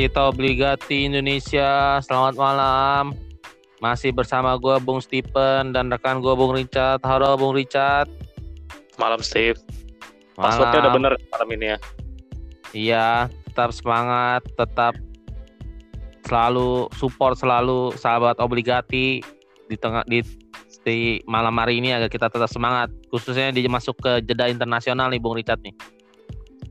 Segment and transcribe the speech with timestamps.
[0.00, 3.12] Cita Obligati Indonesia, selamat malam.
[3.84, 7.04] Masih bersama gue Bung Stephen dan rekan gue Bung Richard.
[7.04, 8.08] Halo Bung Richard.
[8.96, 9.60] Malam Steve.
[10.40, 10.56] Malam.
[10.56, 11.78] Passwordnya udah bener malam ini ya.
[12.72, 13.08] Iya,
[13.52, 14.96] tetap semangat, tetap
[16.24, 19.20] selalu support selalu sahabat Obligati
[19.68, 20.24] di tengah di,
[20.80, 25.20] di malam hari ini agar kita tetap semangat khususnya di masuk ke jeda internasional nih
[25.20, 25.76] Bung Richard nih.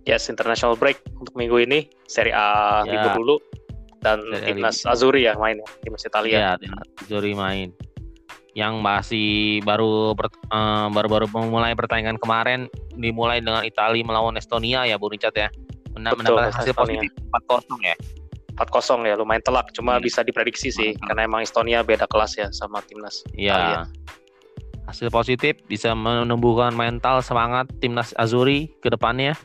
[0.09, 1.85] Yes, international break untuk minggu ini.
[2.03, 2.97] Serie A Ya.
[2.97, 3.35] libur dulu
[4.01, 6.57] dan Serie A timnas Azuri ya main ya, timnas Italia.
[6.57, 6.69] Iya,
[7.05, 7.69] Zuri main.
[8.57, 9.29] Yang masih
[9.61, 15.53] baru eh, baru-baru memulai pertandingan kemarin dimulai dengan Italia melawan Estonia ya Bung Richard ya.
[15.93, 17.01] Mena- Betul, Mendapat hasil Estonia.
[17.05, 17.95] positif 4-0 ya.
[18.57, 19.69] 4-0 ya, lumayan telak.
[19.71, 20.03] Cuma Iya.
[20.03, 21.05] bisa diprediksi sih Mantap.
[21.05, 23.21] karena emang Estonia beda kelas ya sama timnas.
[23.31, 23.53] Iya.
[23.53, 23.81] Italia.
[24.89, 29.37] Hasil positif bisa menumbuhkan mental semangat timnas Azuri ke depannya.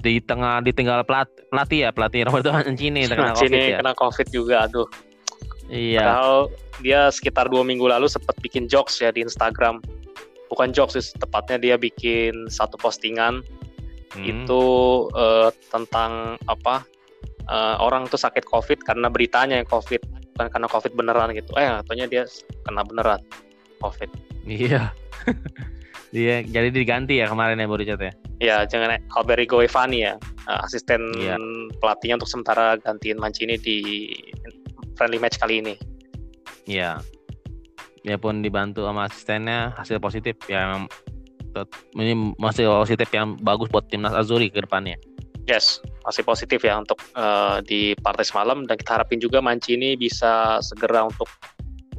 [0.00, 3.78] Di tengah ditinggal pelat, pelatih ya, pelatih Roberto Mancini terkena Sini Covid ya.
[3.84, 4.88] kena Covid juga, aduh.
[5.70, 6.00] Iya.
[6.02, 6.36] Padahal
[6.80, 9.78] dia sekitar dua minggu lalu sempat bikin jokes ya di Instagram.
[10.50, 13.44] Bukan jokes sih, tepatnya dia bikin satu postingan
[14.10, 14.26] Hmm.
[14.26, 14.62] itu
[15.14, 16.82] eh, tentang apa
[17.46, 20.02] eh, orang tuh sakit covid karena beritanya yang covid
[20.34, 22.22] bukan karena covid beneran gitu eh katanya dia
[22.66, 23.22] kena beneran
[23.78, 24.10] covid
[24.42, 24.90] Iya.
[26.10, 28.10] Dia jadi diganti ya kemarin ya Richard ya.
[28.40, 30.16] Ya jangan Alberigo Evani ya
[30.48, 31.36] eh, asisten Iya.
[31.78, 34.08] pelatihnya untuk sementara gantiin Mancini di
[34.96, 35.74] friendly match kali ini
[36.64, 37.00] Iya.
[38.00, 40.88] Dia pun dibantu sama asistennya hasil positif ya memang
[41.52, 44.96] tet- ini masih positif yang bagus buat timnas Azuri ke depannya.
[45.44, 50.62] yes masih positif ya untuk eh, di partai semalam dan kita harapin juga Mancini bisa
[50.62, 51.26] segera untuk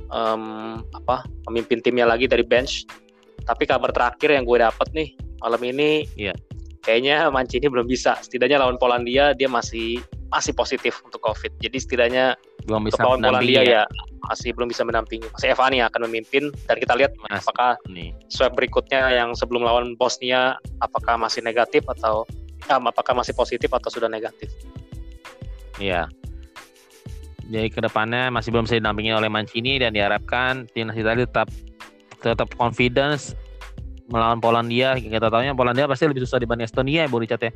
[0.08, 0.44] em,
[0.96, 2.88] apa memimpin timnya lagi dari bench
[3.44, 5.10] tapi kabar terakhir yang gue dapet nih
[5.42, 6.34] malam ini Iya.
[6.82, 10.00] kayaknya Mancini belum bisa setidaknya lawan Polandia dia masih
[10.32, 12.26] masih positif untuk COVID jadi setidaknya
[12.64, 13.84] Belum bisa lawan Polandia ya.
[13.84, 13.84] ya
[14.22, 18.14] masih belum bisa mendampingi masih Evani yang akan memimpin dan kita lihat Mas- apakah Nih.
[18.30, 22.24] swab berikutnya yang sebelum lawan Bosnia apakah masih negatif atau
[22.70, 24.48] ya, apakah masih positif atau sudah negatif
[25.82, 26.06] Iya.
[27.52, 31.50] Jadi ke depannya masih belum bisa didampingi oleh Mancini dan diharapkan timnas Italia tetap
[32.22, 33.34] tetap confidence
[34.12, 34.94] melawan Polandia.
[34.96, 37.52] Kita tahunya Polandia pasti lebih susah dibanding Estonia ya Bung Richard ya.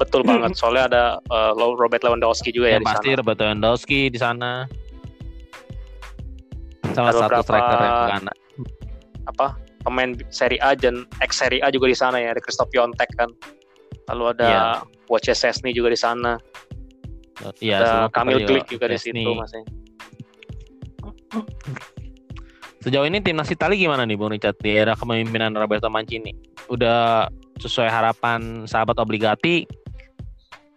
[0.00, 4.00] betul banget soalnya ada eh, Robert Lewandowski juga ya Yang di pasti sana Roberto Lewandowski
[4.08, 4.50] di sana.
[6.90, 8.32] Sama Ada satu striker yang Ghana.
[9.30, 9.46] apa
[9.86, 13.30] pemain Serie A dan ex Serie A juga di sana ya ada Christoph Piontek kan
[14.10, 14.62] lalu ada Iya.
[15.06, 15.38] Wojciech
[15.70, 16.34] juga di sana
[17.62, 19.62] Iya, ada Kamil Glik juga di situ masih
[22.80, 26.32] Sejauh ini timnas Italia gimana nih Bung Richard di era kepemimpinan Roberto Mancini?
[26.72, 27.28] Udah
[27.60, 29.68] sesuai harapan sahabat obligati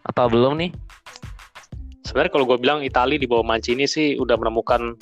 [0.04, 0.72] atau belum nih?
[2.04, 4.94] sebenarnya kalau gue bilang Italia di bawah Mancini sih udah menemukan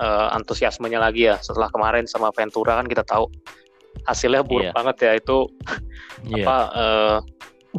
[0.00, 3.28] eh, antusiasmenya lagi ya setelah kemarin sama Ventura kan kita tahu
[4.08, 4.72] hasilnya buruk Iya.
[4.72, 5.38] banget ya itu
[6.24, 6.44] Iya.
[6.46, 7.16] apa eh,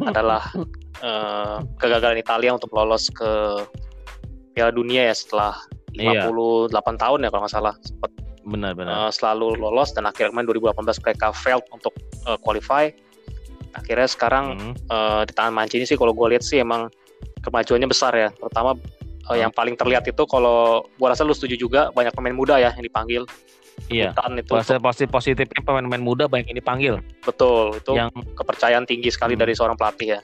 [0.06, 0.42] adalah
[1.02, 3.26] eh, kegagalan Italia untuk lolos ke
[4.54, 5.58] Piala Dunia ya setelah
[5.90, 6.28] Iya.
[6.30, 6.70] 58
[7.02, 8.12] tahun ya kalau nggak salah sempat
[8.46, 8.92] Benar-benar.
[9.04, 11.92] eh, selalu lolos dan akhirnya kemarin 2018 mereka failed untuk
[12.22, 12.86] eh, qualify
[13.72, 14.74] akhirnya sekarang Hmm.
[14.78, 16.86] eh, di tangan Mancini sih kalau gue lihat sih emang
[17.42, 18.78] kemajuannya besar ya terutama
[19.26, 22.70] eh, yang paling terlihat itu kalau gue rasa lu setuju juga banyak pemain muda ya
[22.70, 23.26] yang dipanggil
[23.86, 24.08] Iya.
[24.08, 26.94] Itu Positif positif positifnya pemain-pemain muda banyak yang dipanggil.
[27.20, 29.42] betul itu Yang kepercayaan tinggi sekali Hmm.
[29.42, 30.20] dari seorang pelatih ya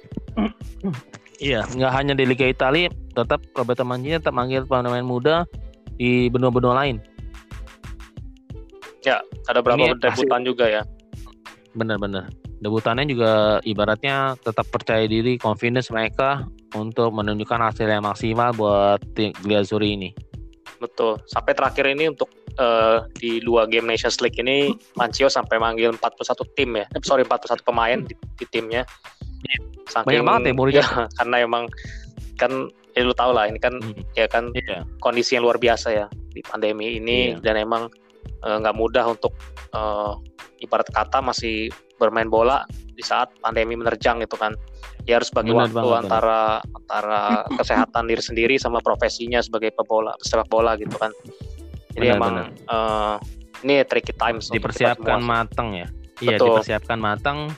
[1.36, 5.44] iya, nggak hanya di Liga Italia, tetap Roberto Mancini tetap manggil pemain muda
[5.92, 7.02] di benua-benua lain.
[9.04, 10.82] Ada berapa Ini debutan juga ya
[11.72, 12.28] Benar-benar.
[12.60, 13.32] Debutannya juga
[13.64, 16.44] ibaratnya tetap percaya diri, confidence mereka
[16.76, 20.10] untuk menunjukkan hasil yang maksimal buat tim Glazuri ini.
[20.78, 22.26] betul sampai terakhir ini untuk
[22.58, 27.22] eh, di dua game Nations League ini Mancio sampai manggil 41 tim ya eh, sorry
[27.22, 28.82] 41 pemain di, di timnya
[29.46, 30.42] Banyak Saking, banget
[30.74, 30.86] ya, ya,
[31.22, 31.64] karena emang
[32.34, 33.94] kan ya lu tau lah ini kan Hmm.
[34.14, 34.82] ya kan Iya.
[34.98, 37.46] kondisi yang luar biasa ya di pandemi ini Iya.
[37.46, 37.86] dan emang
[38.42, 39.32] nggak mudah untuk
[39.74, 40.12] eh,
[40.62, 44.52] ibarat kata masih bermain bola di saat pandemi menerjang gitu kan
[45.06, 47.20] ya harus bagi Benar waktu banget, antara antara
[47.58, 51.10] kesehatan diri sendiri sama profesinya sebagai pebola sepak bola gitu kan
[51.94, 53.16] jadi Benar, emang eh,
[53.62, 55.86] ini tricky times dipersiapkan matang ya.
[56.22, 56.54] Iya, Betul.
[56.54, 57.50] dipersiapkan matang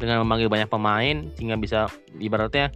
[0.00, 1.80] dengan memanggil banyak pemain sehingga bisa
[2.16, 2.72] ibaratnya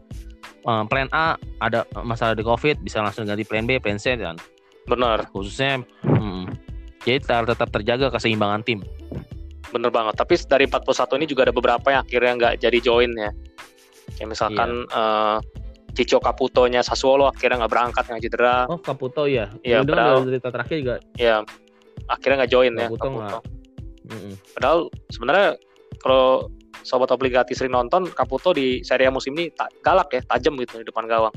[0.64, 4.36] eh, plan A ada masalah di Covid bisa langsung ganti plan B, plan C kan.
[4.84, 6.33] bener Khususnya mm,
[7.04, 8.80] jadi tetap terjaga keseimbangan tim.
[9.70, 13.30] bener banget tapi dari 41 ini juga ada beberapa yang akhirnya nggak jadi join ya
[14.14, 14.94] kayak misalkan Iya.
[14.94, 15.38] eh,
[15.94, 18.66] Cicio Caputo-nya Sassuolo akhirnya nggak berangkat nggak cedera.
[18.66, 19.46] Oh Caputo ya.
[19.62, 21.34] Iya, Udah padahal- cerita terakhir juga Ya
[22.06, 23.14] akhirnya nggak join ya Caputo Caputo.
[23.14, 23.42] nggak.
[24.04, 24.32] Mm-mm.
[24.52, 24.78] Padahal
[25.08, 25.48] sebenarnya
[25.98, 26.50] kalau
[26.82, 30.82] sobat obligati sering nonton Caputo di Serie A musim ini ta- galak ya, tajam gitu
[30.82, 31.34] di depan gawang.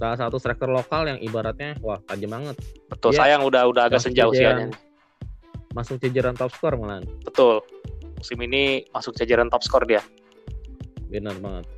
[0.00, 2.56] Salah satu striker lokal yang ibaratnya wah tajam banget.
[2.88, 3.18] Betul, Iya.
[3.20, 4.72] sayang udah udah agak senja usianya.
[4.72, 4.88] jajaran-
[5.70, 7.04] Masuk jajaran top skor malahan.
[7.20, 7.60] Betul.
[8.16, 10.00] Musim ini masuk jajaran top skor dia.
[11.06, 11.68] Benar banget.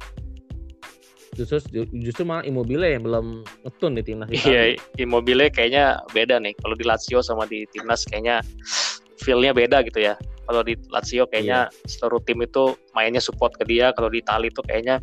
[1.32, 1.58] Justru
[1.90, 3.26] justru malah Immobile yang belum
[3.64, 4.76] ngetun di timnas Iya.
[4.96, 6.54] Immobile kayaknya beda nih.
[6.56, 8.38] Kalau di Lazio sama di timnas kayaknya
[9.18, 10.14] feel-nya beda gitu ya.
[10.44, 11.88] Kalau di Lazio kayaknya Iya.
[11.88, 13.90] seluruh tim itu mainnya support ke dia.
[13.90, 15.00] Kalau di Itali itu kayaknya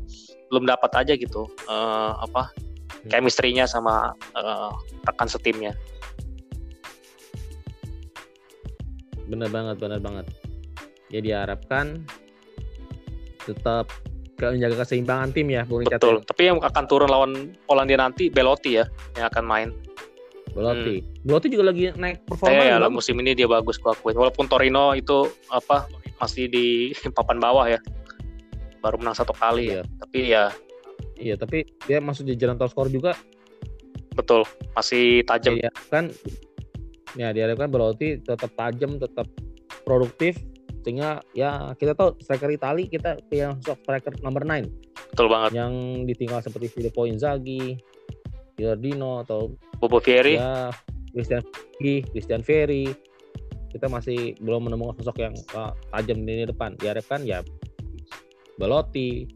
[0.47, 2.53] belum dapat aja gitu eh, apa
[2.89, 3.09] Hmm.
[3.09, 4.71] chemistry-nya sama eh,
[5.07, 5.73] rekan setimnya.
[9.29, 10.25] Bener banget, bener banget.
[11.13, 12.03] Ya diharapkan
[13.45, 13.89] tetap
[14.39, 16.01] menjaga keseimbangan tim ya, Bung Richard.
[16.01, 16.15] Betul.
[16.25, 18.85] Tapi yang akan turun lawan Polandia nanti Belotti ya
[19.19, 19.69] yang akan main.
[20.49, 21.05] Belotti.
[21.21, 22.63] Belotti juga lagi naik performa.
[22.65, 24.17] Ya, lah musim ini dia bagus gua akuin.
[24.17, 25.85] Walaupun Torino itu apa
[26.17, 26.65] masih di
[27.17, 27.79] papan bawah ya.
[28.79, 29.81] Baru menang satu kali ya.
[29.81, 29.81] Iya.
[30.01, 30.43] Tapi ya
[31.19, 33.13] Iya, tapi dia masuk jajaran top skor juga.
[34.17, 34.43] betul
[34.75, 35.55] masih tajam.
[35.55, 36.03] Ya diharapkan
[37.15, 39.27] ya diharapkan Belotti tetap tajam, tetap
[39.87, 40.35] produktif.
[40.83, 44.67] Sehingga ya kita tahu striker Itali kita yang sok striker number 9
[45.11, 45.51] Betul banget.
[45.55, 45.73] yang
[46.07, 47.75] ditinggal seperti Filippo Inzaghi,
[48.55, 50.39] Giordino atau Bobo Fieri.
[50.39, 50.71] Ya
[51.11, 52.85] Christian Ferry, Christian Ferry
[53.69, 56.75] kita masih belum menemukan sosok yang uh, tajam di lini depan.
[56.75, 57.39] Diharapkan ya
[58.59, 59.29] Belotti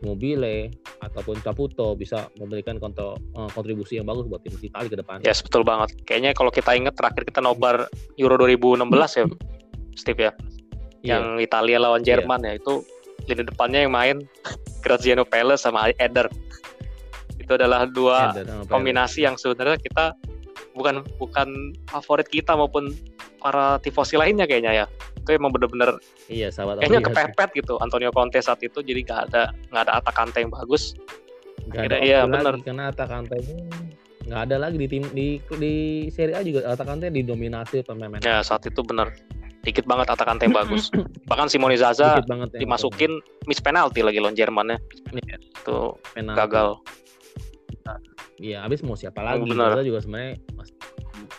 [0.00, 0.72] Mobile
[1.04, 3.16] ataupun Caputo bisa memberikan uh,
[3.52, 5.16] kontribusi yang bagus buat tim Italia ke depan.
[5.24, 5.92] Yes, betul banget.
[6.08, 9.24] Kayaknya kalau kita ingat terakhir kita nobar Euro 2016 ya,
[9.96, 10.32] Steve ya.
[11.00, 12.84] Iya, Yang Italia lawan Jerman ya, itu
[13.28, 14.16] lini depannya yang main
[14.84, 16.28] Graziano Pelle sama Eder.
[17.36, 18.68] Itu adalah dua Perez.
[18.68, 20.16] kombinasi yang sebenarnya kita
[20.76, 22.94] bukan bukan favorit kita maupun
[23.40, 24.86] para tifosi lainnya kayaknya ya.
[25.30, 25.94] Itu emang bener-bener
[26.26, 30.18] Iya, sahabat kayaknya kepepet gitu Antonio Conte saat itu jadi nggak ada nggak ada atak
[30.42, 30.98] yang bagus.
[31.70, 32.58] Nggak ada iya, bener.
[32.58, 33.62] lagi, karena Atakante ini
[34.26, 35.74] nggak ada lagi di tim di di
[36.10, 39.14] Serie A juga Atakante didominasi pemain Ya saat itu bener
[39.60, 40.88] dikit banget atakan yang bagus.
[41.30, 44.78] Bahkan Simone Zaza banget dimasukin miss penalti lagi lawan Jerman ya.
[45.38, 46.38] Itu penalti.
[46.42, 46.68] gagal.
[48.40, 49.44] Iya, habis mau siapa lagi?
[49.44, 49.76] benar.
[49.76, 50.40] Kita juga sebenarnya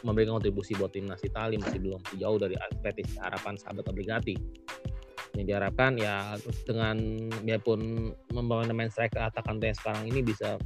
[0.06, 4.36] memberikan kontribusi buat timnas Italia masih belum jauh dari ekspektasi harapan sahabat obligati.
[5.38, 6.36] Yang diharapkan ya
[6.68, 6.98] dengan
[7.48, 10.60] biarpun membawa main striker Atakante yang sekarang ini bisa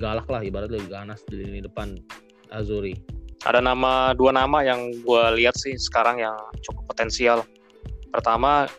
[0.00, 2.00] galak lah ibaratnya ganas di lini depan
[2.48, 2.96] Azuri.
[3.44, 7.44] Ada nama dua nama yang gue lihat sih sekarang yang cukup potensial.
[8.08, 8.70] Pertama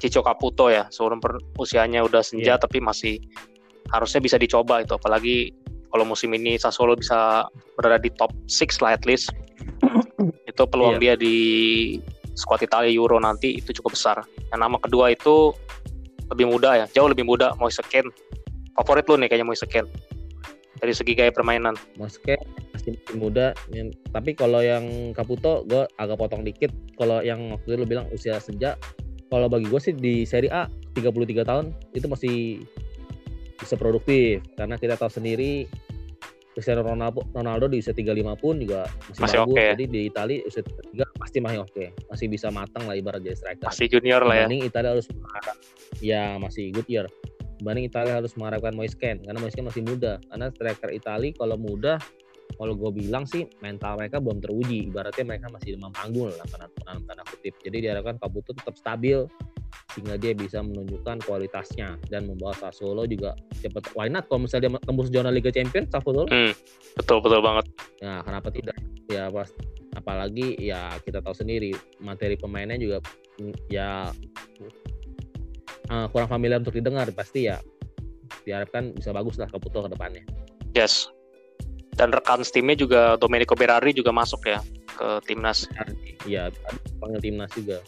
[0.00, 2.62] Cico Caputo ya, per- usianya udah senja Iya.
[2.62, 3.20] tapi masih
[3.94, 5.54] harusnya bisa dicoba itu apalagi
[5.90, 9.30] kalau musim ini Sassuolo bisa berada di top 6 lah at least.
[10.50, 11.36] itu peluang dia di
[12.36, 14.24] skuad Italia Euro nanti itu cukup besar.
[14.52, 15.52] Yang nama kedua itu
[16.32, 18.08] lebih muda ya, jauh lebih muda Moise Kean.
[18.76, 19.86] Favorit lu nih kayaknya Moise Kean.
[20.76, 21.72] Dari segi gaya permainan.
[21.96, 22.36] Moske
[22.76, 26.68] masih masih muda yang- tapi kalau yang Caputo gue agak potong dikit
[27.00, 28.76] kalau yang waktu itu lu bilang usia senja
[29.32, 32.34] kalau bagi gue sih di Serie A 33 tahun itu masih
[33.56, 35.66] bisa produktif karena kita tahu sendiri
[36.56, 39.70] Cristiano Ronaldo, Ronaldo di usia 35 pun juga masih, Masih bagus oke ya?
[39.76, 43.68] jadi di Italia usia 33 pasti masih oke masih bisa matang lah ibarat jadi striker
[43.68, 44.48] Masih junior lah ya.
[44.48, 45.56] Dibanding Italia harus mengharap
[46.00, 47.04] ya masih good year.
[47.60, 50.16] Dibanding Italia harus mengharapkan Moisken karena Moisken masih muda.
[50.32, 52.00] Karena striker Italia kalau muda
[52.56, 54.88] kalau gue bilang sih mental mereka belum teruji.
[54.88, 56.66] Ibaratnya mereka masih demam panggung lah karena
[57.04, 57.52] tanda kutip.
[57.60, 59.28] Jadi diharapkan Kabuto tetap stabil
[59.96, 63.32] sehingga dia bisa menunjukkan kualitasnya dan membawa Sassuolo juga
[63.64, 63.96] cepat.
[63.96, 66.52] Why not kalau misalnya dia tembus zona Liga Champions Sassuolo Hmm,
[67.00, 67.64] betul betul banget.
[68.04, 68.76] Nah, kenapa tidak?
[69.08, 69.48] Ya pas
[69.96, 71.72] apalagi ya kita tahu sendiri
[72.04, 73.00] materi pemainnya juga
[73.40, 74.12] mm, ya
[75.88, 77.56] eh, kurang familiar untuk didengar pasti ya
[78.44, 80.22] diharapkan bisa bagus lah Caputo ke depannya.
[80.76, 81.08] Yes.
[81.96, 84.60] Dan rekan timnya juga Domenico Berardi juga masuk ya
[84.96, 85.64] ke timnas.
[86.28, 86.52] Iya,
[87.00, 87.80] panggil timnas juga.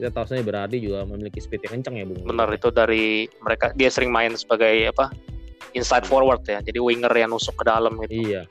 [0.00, 2.24] Kita tahu sendiri berarti juga memiliki speed yang kencang ya, Bung.
[2.24, 5.12] Benar itu dari mereka dia sering main sebagai apa?
[5.74, 6.58] inside forward ya.
[6.64, 8.26] Jadi winger yang nusuk ke dalam gitu.
[8.26, 8.42] Iya.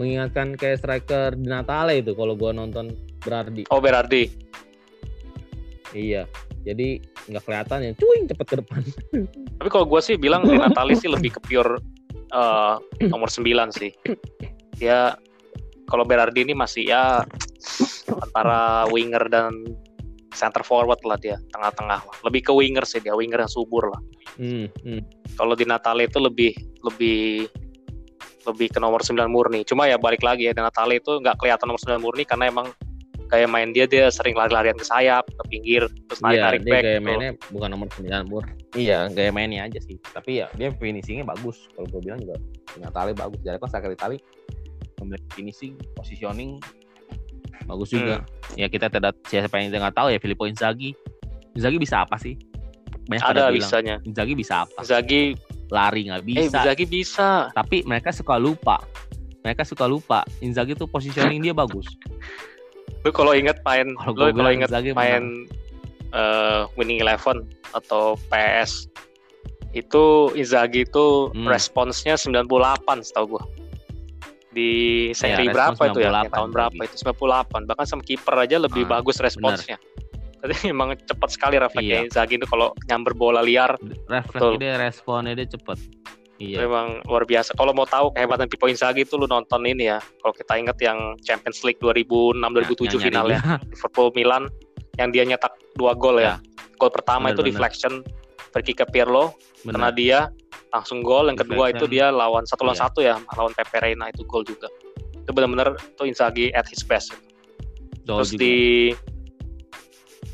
[0.00, 3.66] Mengingatkan kayak striker di Natale itu kalau gua nonton Berardi.
[3.70, 4.30] Oh Berardi.
[5.92, 6.26] Iya.
[6.62, 8.82] Jadi nggak kelihatan ya, cuing cepet ke depan.
[9.58, 11.82] Tapi kalau gue sih bilang Di Natali sih lebih ke pure
[12.30, 12.74] eh,
[13.10, 13.42] nomor 9
[13.74, 13.90] sih.
[14.78, 15.14] Dia
[15.90, 17.26] kalau Berardi ini masih ya
[18.32, 19.52] antara winger dan
[20.32, 22.16] center forward lah dia, tengah-tengah lah.
[22.24, 24.00] Lebih ke winger sih dia, winger yang subur lah.
[24.40, 25.04] Hmm, hmm.
[25.36, 27.46] Kalau di Natale itu lebih lebih
[28.48, 29.62] lebih ke nomor 9 murni.
[29.62, 32.72] Cuma ya balik lagi ya di Natale itu nggak kelihatan nomor 9 murni karena emang
[33.28, 36.82] kayak main dia dia sering lari-larian ke sayap, ke pinggir, terus Iya, narik-narik dia back.
[36.84, 37.06] gaya gitu.
[37.06, 38.44] mainnya bukan nomor 9 mur.
[38.76, 39.96] Iya, gaya mainnya aja sih.
[40.12, 41.68] Tapi ya dia finishingnya bagus.
[41.72, 42.36] Kalau gue bilang juga
[42.76, 43.40] Natale bagus.
[43.40, 44.18] Jadi kan striker Itali
[45.00, 46.60] memiliki finishing, positioning
[47.66, 48.24] bagus juga.
[48.56, 50.92] Ya kita tidak siapa yang nggak tahu ya Filippo Inzaghi.
[51.56, 52.36] Inzaghi bisa apa sih?
[53.08, 53.96] Banyak Ada bilang, bisanya.
[54.06, 54.78] Inzaghi bisa apa?
[54.82, 55.34] Inzaghi,
[55.72, 56.58] Lari nggak eh bisa.
[56.62, 57.28] Inzaghi bisa.
[57.52, 58.78] Tapi mereka suka lupa.
[59.42, 60.22] Mereka suka lupa.
[60.44, 61.88] Inzaghi tuh positioning dia bagus.
[63.02, 65.48] Lu kalau inget main, Kalau lu kalau inget Inzaghi main
[66.12, 68.86] eh, Winning Eleven atau PS
[69.72, 71.48] itu Inzaghi itu Hmm.
[71.48, 73.44] responsnya 98 setahu gua
[74.52, 74.70] di
[75.12, 76.88] seri respons berapa itu ya 98 Yang tahun berapa Inzaghi.
[76.88, 79.76] itu 98 bahkan sama kiper aja lebih Ah, bagus responsnya
[80.38, 83.74] Tapi emang cepat sekali refleksnya Inzaghi itu kalau nyamber bola liar
[84.06, 84.52] Refleks Betul.
[84.58, 85.78] dia, responnya dia cepet.
[86.36, 86.66] Iya.
[86.66, 87.54] memang luar biasa.
[87.54, 90.02] Kalau mau tahu kehebatan Pippo Inzaghi itu lu nonton ini ya.
[90.18, 93.38] Kalau kita ingat yang Champions League 2006 2007 Yang nyari finalnya.
[93.64, 94.42] Liverpool Milan
[94.98, 96.42] yang dia nyetak dua gol ya.
[96.76, 97.50] Gol pertama Benar, itu benar.
[97.54, 97.92] deflection
[98.60, 99.32] kick ke Pirlo
[99.62, 99.92] kena Benar.
[99.94, 100.18] dia
[100.68, 101.32] langsung gol.
[101.32, 102.84] Yang kedua itu dia lawan satu lawan Iya.
[102.84, 104.68] satu ya lawan Pepe Reina itu gol juga.
[105.16, 107.16] Itu benar-benar itu Inzaghi at his best.
[108.02, 108.42] Jauh Terus juga.
[108.42, 108.54] di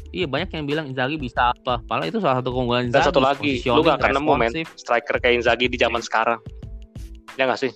[0.08, 1.84] Iya banyak yang bilang Inzaghi bisa apa.
[1.84, 3.08] Padahal itu salah satu keunggulan dan Inzaghi.
[3.12, 6.40] satu lagi, lu gak akan nemu men striker kayak Inzaghi di zaman sekarang.
[7.37, 7.70] Ya nggak sih?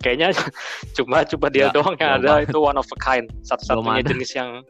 [0.00, 0.32] Kayaknya
[0.96, 4.64] cuma cuma dia Nggak, doang yang ada itu one of a kind, satu-satunya jenis yang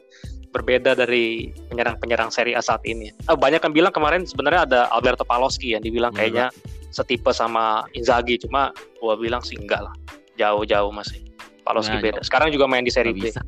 [0.51, 3.15] berbeda dari penyerang-penyerang Serie A saat ini.
[3.31, 6.47] Ah, banyak yang bilang kemarin sebenarnya ada Alberto Paloschi yang dibilang Bener, kayaknya
[6.91, 9.95] setipe sama Inzaghi, cuma gua bilang sih enggak lah,
[10.35, 11.23] jauh-jauh masih.
[11.63, 12.21] Paloschi Nah, beda.
[12.27, 13.27] Sekarang juga main di Serie Nggak B.
[13.31, 13.43] bisa.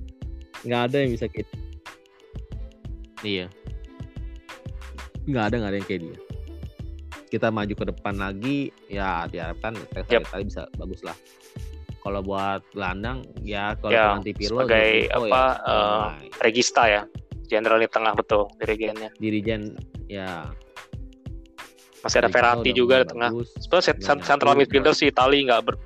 [0.62, 1.49] Nggak ada yang bisa kayak
[3.23, 3.47] Iya.
[5.26, 6.18] Nggak ada, nggak ada yang kayak dia.
[7.30, 8.59] Kita maju ke depan lagi,
[8.90, 9.73] ya diharapkan
[10.06, 11.16] kali bisa bagus lah.
[12.02, 16.28] Kalau buat gelandang, ya kalau Ya, nanti Pirlo, sebagai Jovico apa, ya, mulai.
[16.42, 17.02] Regista ya,
[17.47, 19.11] jenderal di tengah betul dirigennya.
[19.23, 19.78] dirijen
[20.11, 20.50] ya
[22.02, 23.30] Masih ada Verratti udah juga di tengah.
[23.62, 25.78] Sebenarnya central midfielder si Itali nggak ber,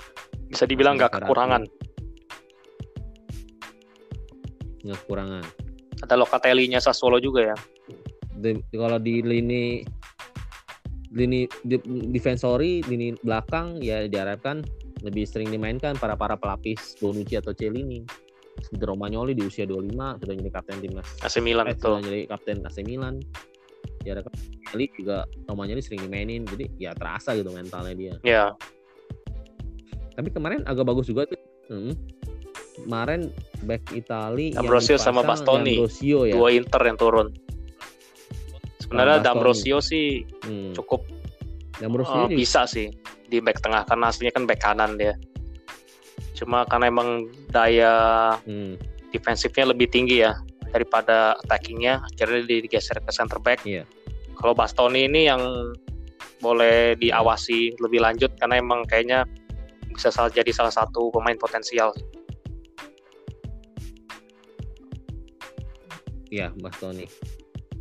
[0.49, 1.68] bisa dibilang nggak kekurangan.
[4.80, 5.44] nggak kekurangan.
[6.00, 7.56] Ada Locatelli-nya Sassuolo juga ya.
[8.32, 9.85] Di- kalau di lini
[11.12, 11.76] lini di,
[12.12, 14.64] defensori lini belakang ya diharapkan
[15.06, 18.02] lebih sering dimainkan para para pelapis Bonucci atau Celini
[18.56, 19.86] seperti Romagnoli di usia 25
[20.18, 23.14] sudah jadi kapten timnas AC Milan eh, sudah jadi kapten AC Milan
[24.02, 24.22] ya ada
[24.66, 28.50] Kelly juga Romagnoli sering dimainin jadi ya terasa gitu mentalnya dia Ya,
[30.12, 31.92] tapi kemarin agak bagus juga tuh Hmm.
[32.80, 35.75] kemarin back Itali yang D'Ambrosio sama Bastoni.
[35.75, 37.28] D'Ambrosio ya dua Inter yang turun.
[38.78, 39.18] Sebenarnya.
[39.18, 40.72] D'Ambrosio sih hmm.
[40.72, 41.02] cukup
[41.76, 42.86] D'Ambrosio juga- bisa sih
[43.26, 45.14] di back tengah karena aslinya kan back kanan dia.
[46.37, 47.95] Cuma karena emang daya
[48.45, 48.76] hmm.
[49.11, 50.37] defensifnya lebih tinggi ya
[50.71, 53.64] daripada attackingnya, akhirnya digeser ke center back.
[53.64, 53.88] Iya.
[54.37, 55.40] Kalau Bastoni ini yang
[56.45, 59.25] boleh diawasi lebih lanjut karena emang kayaknya
[59.88, 61.97] bisa sal- jadi salah satu pemain potensial.
[66.28, 67.09] Iya, Bastoni.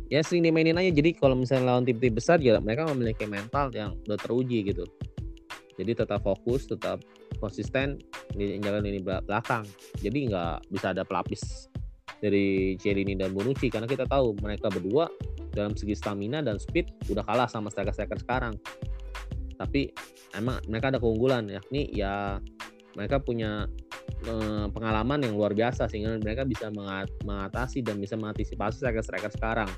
[0.06, 0.88] Ya sering dimainin aja.
[0.88, 4.86] Jadi kalau misalnya lawan tim-tim besar ya mereka memiliki mental yang udah teruji gitu.
[5.76, 7.04] Jadi tetap fokus, tetap
[7.36, 8.00] konsisten
[8.32, 9.64] di jalan bela- belakang.
[10.00, 11.68] Jadi nggak bisa ada pelapis
[12.20, 15.08] dari Celini dan Bonucci karena kita tahu mereka berdua
[15.52, 18.56] dalam segi stamina dan speed udah kalah sama striker-striker sekarang.
[19.56, 19.88] Tapi
[20.36, 22.40] emang mereka ada keunggulan yakni ya
[22.96, 23.68] mereka punya
[24.24, 29.70] eh, pengalaman yang luar biasa sehingga mereka bisa mengat- mengatasi dan bisa mengantisipasi striker-striker sekarang.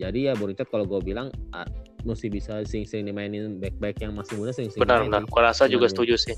[0.00, 1.66] Jadi ya Boricat kalau gue bilang ah,
[2.02, 5.22] mesti bisa sering-sering dimainin back-back yang masih muda sering-sering Benar, benar.
[5.28, 6.34] Gua rasa juga Iya, setuju sih.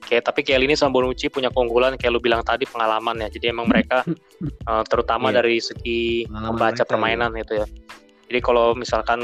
[0.00, 3.28] Kayak tapi kayak ini sama Bonucci punya keunggulan kayak lu bilang tadi pengalaman ya.
[3.30, 4.02] Jadi emang mereka
[4.70, 5.36] eh, terutama Iya.
[5.42, 7.66] dari segi Pengalaman membaca mereka, permainan itu ya.
[8.30, 9.20] Jadi kalau misalkan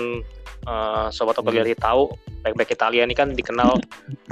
[0.67, 1.47] eh, sobat Hmm.
[1.47, 2.11] Opeleri tahu
[2.43, 3.79] back-back Italia ini kan dikenal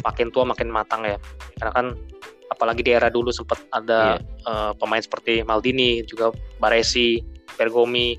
[0.02, 1.18] makin tua makin matang ya.
[1.58, 1.86] Karena kan
[2.50, 6.30] apalagi di era dulu sempat ada eh, pemain seperti Maldini, juga
[6.62, 7.18] Baresi,
[7.58, 8.14] Bergomi,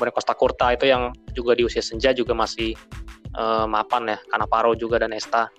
[0.00, 2.72] kemudian Costa Curta itu yang juga di usia senja juga masih
[3.36, 4.18] eh, mapan ya.
[4.32, 5.52] Cannavaro juga dan Esta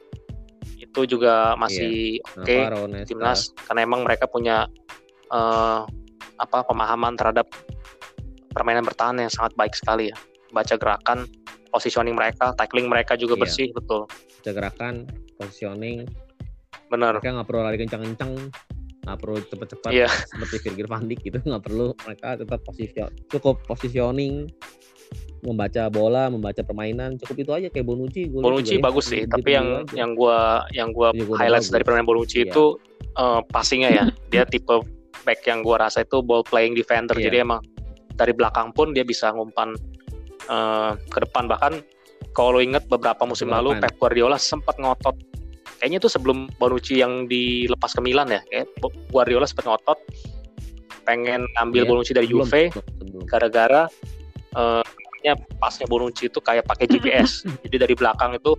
[0.81, 2.49] itu juga masih oke.
[2.49, 3.07] Navarro, Nesta.
[3.13, 4.65] timnas karena emang mereka punya
[5.29, 5.81] eh,
[6.41, 7.45] apa pemahaman terhadap
[8.49, 10.17] permainan bertahan yang sangat baik sekali ya.
[10.49, 11.29] Baca gerakan
[11.69, 13.41] positioning mereka tackling mereka juga Iya.
[13.45, 14.09] bersih betul.
[14.41, 15.05] Bisa gerakan,
[15.37, 16.09] positioning,
[16.89, 17.21] benar.
[17.21, 18.51] Mereka nggak perlu lari kencang-kencang,
[19.01, 20.07] nggak perlu cepat-cepat Iya.
[20.29, 21.87] seperti Virgil van Dijk gitu, nggak perlu.
[22.05, 22.93] Mereka tetap posisi
[23.27, 24.45] cukup positioning,
[25.41, 28.29] membaca bola, membaca permainan, cukup itu aja kayak Bonucci.
[28.29, 29.93] Gua Bonucci ya, bagus sih, gitu tapi yang aja.
[29.97, 30.37] yang gua
[30.71, 32.53] yang gua Iya, udah highlights dari permainan Bonucci Iya.
[32.53, 32.65] itu
[33.17, 34.03] eh, passingnya ya.
[34.31, 34.85] Dia tipe
[35.25, 37.17] back yang gua rasa itu ball playing defender.
[37.17, 37.33] Iya.
[37.33, 37.61] Jadi emang
[38.13, 39.73] dari belakang pun dia bisa ngumpan
[40.45, 41.81] eh, ke depan bahkan
[42.31, 43.81] kalau lo inget beberapa musim Ke lalu depan.
[43.81, 45.17] Pep Guardiola sempat ngotot
[45.81, 48.69] kayaknya itu sebelum Bonucci yang dilepas ke Milan ya kayak
[49.09, 49.97] Guardiola sempat ngotot
[51.09, 52.63] pengen ambil Iya, Bonucci dari Sebelum, Juve
[53.25, 53.89] gara-gara
[55.21, 58.57] katanya pasnya Bonucci itu kayak pakai GPS jadi dari belakang itu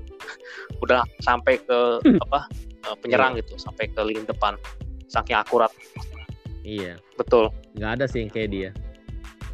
[0.83, 1.79] udah sampai ke
[2.23, 2.51] apa
[2.87, 4.59] eh, penyerang gitu sampai ke lini depan
[5.13, 5.69] saking akurat.
[6.65, 7.53] Iya, betul.
[7.77, 8.71] Nggak ada sih yang kayak dia.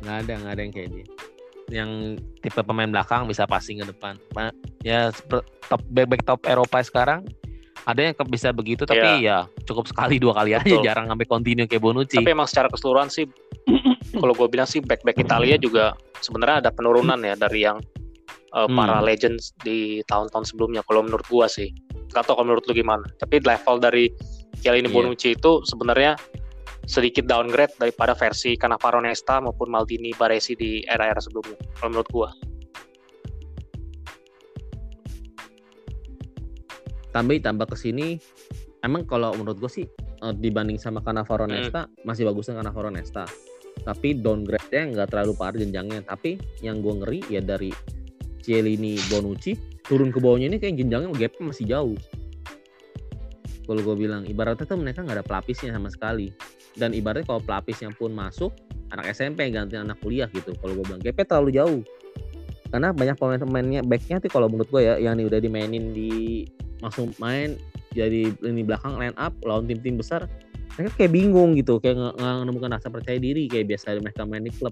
[0.04, 1.06] Nggak ada, nggak ada yang kayak dia.
[1.68, 4.16] yang tipe pemain belakang bisa passing ke depan.
[4.80, 5.12] Ya
[5.68, 7.28] top back back top Eropa sekarang
[7.88, 10.84] ada yang bisa begitu tapi ya cukup sekali dua kali aja Betul.
[10.84, 12.20] jarang sampai kontinu kayak Bonucci.
[12.20, 13.24] tapi emang secara keseluruhan sih
[14.20, 17.80] kalau gue bilang sih back back Italia juga sebenarnya ada penurunan ya dari yang
[18.52, 18.76] eh, Hmm.
[18.76, 21.68] para legends di tahun-tahun sebelumnya kalau menurut gua sih
[22.12, 24.08] nggak tahu kalau menurut lu gimana tapi level dari
[24.60, 24.94] Chiellini Iya.
[24.96, 26.16] Bonucci itu sebenarnya
[26.88, 32.28] sedikit downgrade daripada versi Cannavaro Nesta maupun Maldini Baresi di era-era sebelumnya kalau menurut gua
[37.12, 38.20] tambah tambah ke sini
[38.86, 39.86] emang kalau menurut gue sih
[40.22, 41.54] eh, dibanding sama Cannavaro Hmm.
[41.58, 43.24] Nesta masih bagusnya Cannavaro Nesta.
[43.78, 46.02] Tapi downgrade-nya nggak terlalu parah jenjangnya.
[46.02, 47.70] Tapi yang gue ngeri ya dari
[48.42, 49.54] Cielini Bonucci
[49.86, 51.98] turun ke bawahnya ini kayak jenjangnya gapnya masih jauh.
[53.68, 56.32] Kalau gue bilang ibaratnya tuh mereka nggak ada pelapisnya sama sekali.
[56.74, 58.50] Dan ibaratnya kalau pelapisnya pun masuk
[58.88, 60.56] anak SMP ganti anak kuliah gitu.
[60.58, 61.82] Kalau gue bilang gapnya terlalu jauh.
[62.68, 66.44] Karena banyak pemain-pemainnya backnya tuh kalau menurut gue ya yang ini udah dimainin di
[66.84, 67.58] langsung main
[67.92, 70.28] jadi lini belakang line up lawan tim-tim besar
[70.78, 72.14] mereka kayak bingung gitu kayak nggak
[72.46, 74.70] menemukan rasa percaya diri kayak biasa mereka main di klub.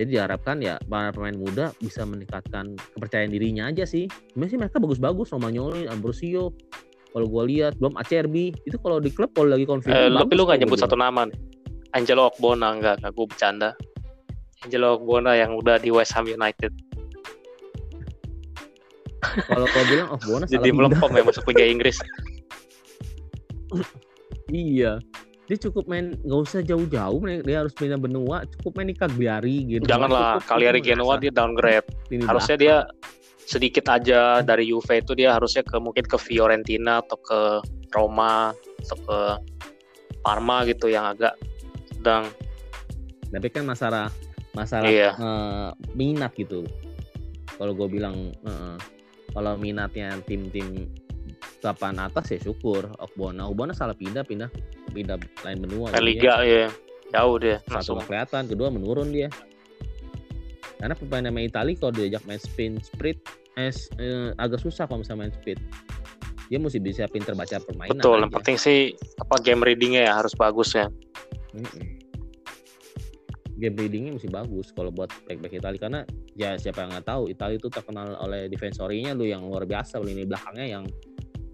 [0.00, 4.08] Jadi diharapkan ya para pemain muda bisa meningkatkan kepercayaan dirinya aja sih.
[4.32, 6.56] Sebenarnya sih mereka bagus-bagus Romagnoli Ambrosio
[7.12, 8.56] kalau gue lihat belum Acerbi.
[8.64, 11.36] Itu kalau di klub kalau lagi Eh, confident tapi lu kalau nyebut satu nama nih.
[11.92, 13.70] Angelo Okbona enggak enggak gue bercanda.
[14.64, 16.72] Angelo Okbona yang udah di West Ham United.
[19.46, 21.96] Kalau kau bilang oh bonus jadi melempem ya masuk Liga Inggris.
[24.50, 24.98] Iya.
[25.50, 29.82] Dia cukup main nggak usah jauh-jauh dia harus pindah benua cukup main di Cagliari gitu.
[29.82, 31.86] Janganlah Cagliari Genoa dia downgrade.
[32.10, 32.76] Lini harusnya dia
[33.50, 37.40] sedikit aja dari Juve itu dia harusnya ke mungkin ke Fiorentina atau ke
[37.90, 38.54] Roma
[38.86, 39.18] atau ke
[40.22, 41.34] Parma gitu yang agak
[41.90, 42.30] sedang.
[43.34, 44.06] Tapi kan masalah
[44.54, 45.10] masalah Iya.
[45.18, 46.62] eh, minat gitu.
[47.58, 48.76] Kalau gue bilang eh,
[49.30, 50.90] kalau minatnya tim-tim
[51.60, 52.88] papan atas ya syukur.
[52.98, 54.48] Okbona Okbona salah pindah pindah
[54.90, 55.92] pindah lain benua.
[55.92, 56.68] Jadinya Liga ya
[57.10, 58.06] jauh dia satu langsung.
[58.06, 59.28] kelihatan kedua menurun dia.
[60.80, 63.20] Karena pemain nama Itali kalau diajak main spin sprint
[63.60, 63.68] eh,
[64.00, 65.60] eh, agak susah kalau misalnya main speed
[66.50, 68.90] dia mesti bisa pinter baca permainan betul yang penting sih
[69.22, 70.90] apa game readingnya ya harus bagus ya.
[71.54, 71.99] Mm-mm.
[73.60, 75.76] Game readingnya mesti bagus kalau buat back-back Itali.
[75.76, 76.00] Karena
[76.32, 80.24] ya siapa yang nggak tahu Itali itu terkenal oleh defensorinya lu yang luar biasa lini
[80.24, 80.84] belakangnya yang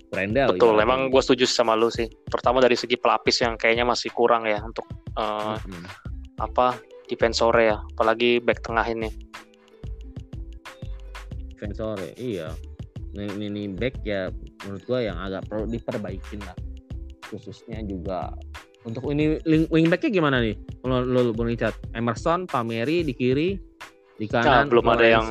[0.06, 0.86] Rendel betul ibaratnya.
[0.86, 2.06] emang gue setuju sama lu sih.
[2.06, 4.86] Terutama dari segi pelapis yang kayaknya masih kurang ya untuk
[5.18, 5.84] eh, Mm-mm.
[6.38, 6.78] apa
[7.10, 7.76] defensore ya.
[7.98, 9.10] Apalagi back tengah ini.
[11.50, 12.48] Defensor ya, iya
[13.24, 14.28] ini, ini, back ya
[14.64, 16.56] menurut gua yang agak perlu diperbaikin lah.
[17.32, 18.36] Khususnya juga
[18.86, 23.58] untuk ini wing, wingbacknya gimana nih kalau lo lo Richard Emerson Palmieri di kiri
[24.16, 25.26] di kanan belum ada yang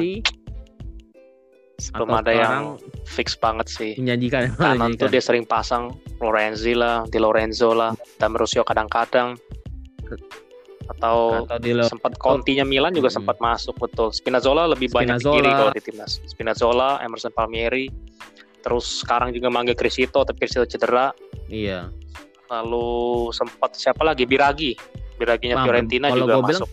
[1.92, 2.64] belum ada yang
[3.04, 8.32] fix banget sih menjanjikan kanan tuh dia sering pasang Lorenzi lah, Di Lorenzo lah, dan
[8.32, 9.36] Marusio kadang-kadang
[10.86, 13.18] atau atau di lo- sempat Continya Milan juga Mm-mm.
[13.26, 14.14] sempat masuk betul.
[14.14, 15.58] Spinazzola lebih banyak di kiri Spinazzola.
[15.58, 16.12] kalau di timnas.
[16.24, 17.90] Spinazzola, Emerson Palmieri,
[18.62, 21.10] terus sekarang juga manggil Crisito tapi Crisito cedera.
[21.50, 21.90] iya
[22.46, 22.88] Lalu
[23.32, 24.78] sempat siapa lagi Biragi,
[25.16, 26.70] Biraginya Fiorentina juga gua bilang- masuk.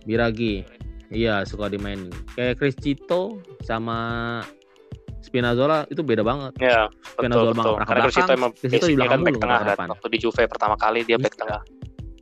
[0.00, 0.64] Biragi
[1.10, 4.40] iya suka dimainin kayak Criscito sama
[5.20, 7.74] Spinazzola itu beda banget Ya, Spinazzola betul betul.
[7.78, 9.68] Karena belakang, emang Criscito di basicnya belakang kan back tengah kan.
[9.68, 9.86] depan.
[9.90, 11.40] Waktu di Juve pertama kali dia back Iya.
[11.40, 11.60] tengah.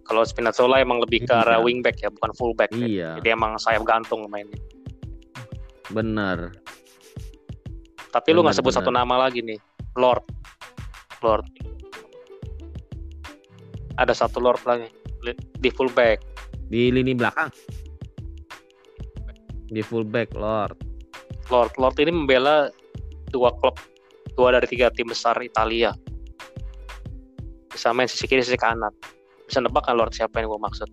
[0.02, 1.40] Kalau Spinazzola emang lebih ke Iya.
[1.40, 2.70] arah wing back ya, bukan full back.
[2.72, 4.58] iya Jadi emang sayap gantung mainnya.
[5.88, 6.52] bener
[8.10, 9.04] Tapi lu nggak sebut satu benar.
[9.04, 9.56] nama lagi nih,
[9.94, 10.24] Lord.
[11.20, 11.44] Lord
[13.98, 14.86] ada satu Lord lagi
[15.58, 16.22] di fullback.
[16.70, 17.50] Di lini belakang.
[19.68, 20.78] Di fullback Lord.
[21.50, 22.70] Lord Lord ini membela
[23.34, 23.74] dua klub
[24.38, 25.90] dua dari tiga tim besar Italia.
[27.74, 28.94] Bisa main sisi kiri sisi kanan.
[29.50, 30.90] Bisa nebak kan Lord siapa yang gue maksud?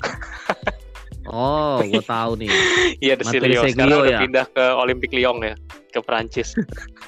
[1.32, 2.52] Oh, gue tahu nih.
[3.00, 4.04] Iya, Desilio sekarang ya?
[4.04, 5.56] udah pindah ke Olympic Lyon ya,
[5.88, 6.52] ke Prancis.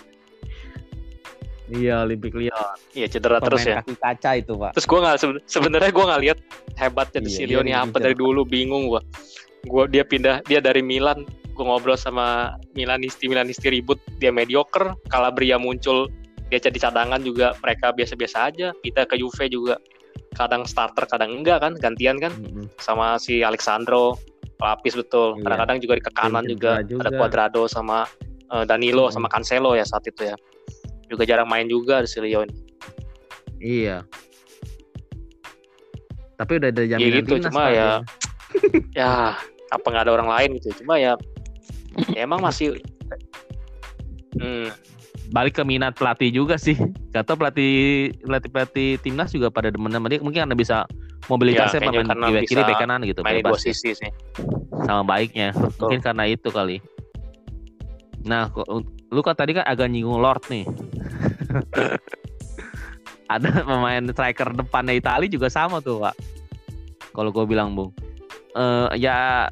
[1.72, 2.76] Iya, Olympic Lyon.
[2.92, 3.80] Iya cedera terus ya.
[3.80, 4.70] kaki kaca itu, Pak.
[4.76, 6.38] Terus gue nggak seben- sebenarnya gue nggak lihat
[6.76, 9.00] hebatnya Iya, Silio dia nih apa dari dulu bingung gue.
[9.64, 11.24] Gue dia pindah dia dari Milan.
[11.54, 14.92] Gue ngobrol sama Milanisti Milanisti ribut dia mediocre.
[15.08, 16.12] Calabria muncul
[16.52, 18.68] dia jadi cadangan juga mereka biasa-biasa aja.
[18.84, 19.80] Kita ke Juve juga
[20.36, 22.66] kadang starter kadang enggak kan gantian kan Mm-mm.
[22.82, 24.18] sama si Alexandro
[24.60, 25.40] lapis betul.
[25.40, 25.48] Iya.
[25.48, 27.00] Kadang-kadang juga di ke kanan Tim juga, juga.
[27.06, 28.04] ada Cuadrado sama
[28.52, 30.36] eh, Danilo sama Cancelo ya saat itu ya.
[31.08, 32.54] Juga jarang main juga De Silio ini.
[33.60, 34.04] Iya.
[36.34, 37.90] Tapi udah ada jaminan Iya gitu, timnas, cuma Pak, ya
[38.98, 39.10] ya
[39.70, 41.14] apa nggak ada orang lain gitu cuma ya,
[42.14, 42.78] ya emang masih
[44.38, 44.70] hmm,
[45.30, 46.74] balik ke minat pelatih juga sih.
[47.14, 50.18] Kata pelatih pelatih pelatih timnas juga pada demen sama dia.
[50.22, 50.76] Mungkin karena bisa
[51.30, 52.06] mobilitasnya Ya, pemain
[52.42, 53.20] di kiri back kanan gitu.
[53.24, 53.62] main dua ya.
[53.62, 54.10] sisi sih
[54.84, 55.54] sama baiknya.
[55.78, 56.82] Mungkin karena itu kali.
[58.26, 58.66] Nah, kok-
[59.14, 60.66] lu kan tadi kan agak nyinggung Lord nih.
[63.32, 66.14] Ada pemain striker depannya Itali juga sama tuh, Pak.
[67.14, 67.94] Kalau gue bilang, Bung.
[68.54, 69.48] Eh ya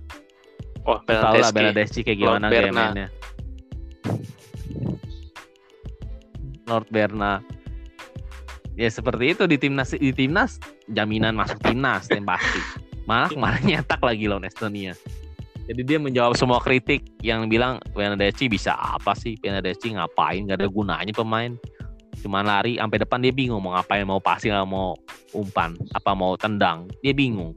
[0.86, 2.82] oh Tahu lah Bernardeschi Bernardeschi kayak Lord gimana kayak Berna.
[2.82, 3.08] mainnya.
[6.66, 7.32] Lord Berna.
[8.72, 10.56] Ya seperti itu di timnas di timnas
[10.90, 12.60] jaminan masuk timnas yang pasti.
[13.06, 14.94] Malah kemarin nyetak lagi lawan Estonia.
[15.72, 19.40] Jadi dia menjawab semua kritik yang bilang Bernardeschi bisa apa sih?
[19.40, 20.44] Bernardeschi ngapain?
[20.44, 21.56] Gak ada gunanya pemain.
[22.20, 24.92] Cuman lari sampai depan dia bingung mau ngapain mau passing atau mau
[25.32, 26.92] umpan apa mau tendang.
[27.00, 27.56] Dia bingung.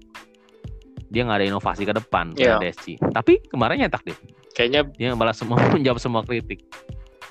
[1.11, 2.31] Dia nggak ada inovasi ke depan.
[2.31, 4.15] Bernardeschi tapi kemarin nyetak deh
[4.55, 6.63] kayaknya dia balas semua menjawab semua kritik.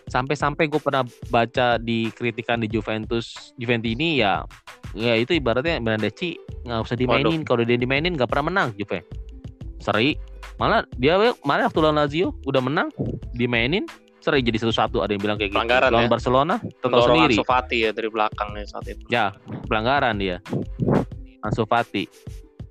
[0.05, 4.45] Sampai-sampai gue pernah baca di kritikan di Juventus Juventus ini ya
[4.93, 6.37] ya itu ibaratnya Bernardeschi
[6.69, 7.41] nggak usah dimainin.
[7.43, 9.01] Kalau dia dimainin nggak pernah menang Juve.
[9.81, 10.15] Seri
[10.55, 12.89] malah dia malah waktu lawan Lazio udah menang
[13.33, 13.85] dimainin
[14.19, 16.11] seri jadi satu-satu ada yang bilang kayak gitu Pelanggaran lawan ya?
[16.11, 20.39] Barcelona mendorong sendiri Ansu Fati ya dari belakang nih saat itu Ya, pelanggaran dia.
[21.41, 22.09] Ansu Fati.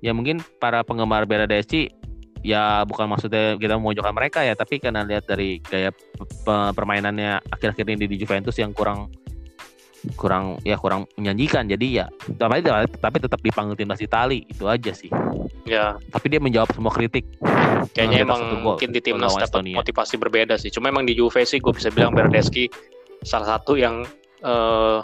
[0.00, 1.94] Ya mungkin para penggemar Bernardeschi
[2.42, 7.86] ya bukan maksudnya kita memojokkan mereka ya, tapi karena lihat dari gaya pe- permainannya akhir-akhir
[7.88, 9.08] ini di Juventus yang kurang
[10.12, 11.64] kurang ya kurang menjanjikan.
[11.64, 15.08] Jadi ya tapi tapi tetap dipanggil timnas Itali itu aja sih.
[15.64, 17.24] ya Tapi dia menjawab semua kritik.
[17.94, 21.58] Kayaknya emang gol mungkin di timnas dapat motivasi berbeda sih cuma emang di Juve sih
[21.58, 22.66] gue bisa bilang Bernardeschi
[23.22, 24.02] salah satu yang
[24.42, 24.98] eh,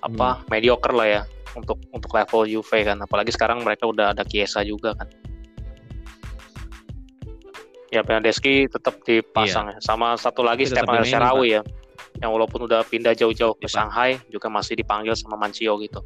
[0.00, 0.44] apa Hmm.
[0.50, 1.22] mediocre lah ya
[1.54, 5.08] untuk untuk level Juve kan apalagi sekarang mereka udah ada Chiesa juga kan
[7.88, 10.76] ya Bernardeschi tetap dipasang ya sama satu lagi Iya.
[10.76, 11.62] Stefan El Shaarawy ya
[12.18, 13.90] yang walaupun udah pindah jauh-jauh ke Siapa?
[13.90, 16.00] Shanghai juga masih dipanggil sama Mancio gitu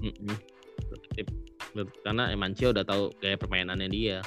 [0.00, 0.55] Mm-mm.
[2.00, 4.18] Karena Emancio udah tahu gaya permainannya dia.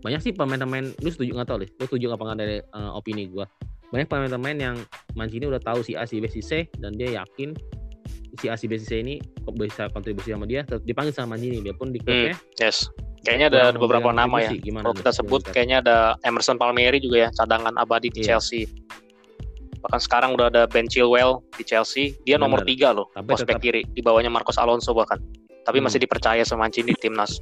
[0.00, 3.26] Banyak sih pemain-pemain, lu setuju nggak tahu deh, lu setuju apa nggak dari eh, opini
[3.26, 3.44] gua.
[3.90, 4.76] Banyak pemain-pemain yang
[5.12, 7.52] Mancini udah tahu si A, si B, si C dan dia yakin
[8.38, 11.34] si A, si B, si C ini kok bisa kontribusi sama dia, tetap dipanggil sama
[11.34, 12.38] Mancini biarpun di klubnya.
[12.56, 12.86] yes
[13.20, 14.54] kayaknya ada, ada beberapa nama ya.
[14.54, 15.52] Gimana Kalau kita sebut lihat?
[15.52, 18.38] kayaknya ada Emerson Palmieri juga ya cadangan abadi di Iya.
[18.40, 18.64] Chelsea.
[19.80, 22.16] Bahkan sekarang udah ada Ben Chilwell di Chelsea.
[22.24, 22.68] Dia nomor Bener.
[22.72, 25.20] tiga loh, Tapi prospek tetap- kiri di bawahnya Marcos Alonso bahkan.
[25.70, 25.86] Tapi Hmm.
[25.86, 27.38] masih dipercaya sama Mancini timnas.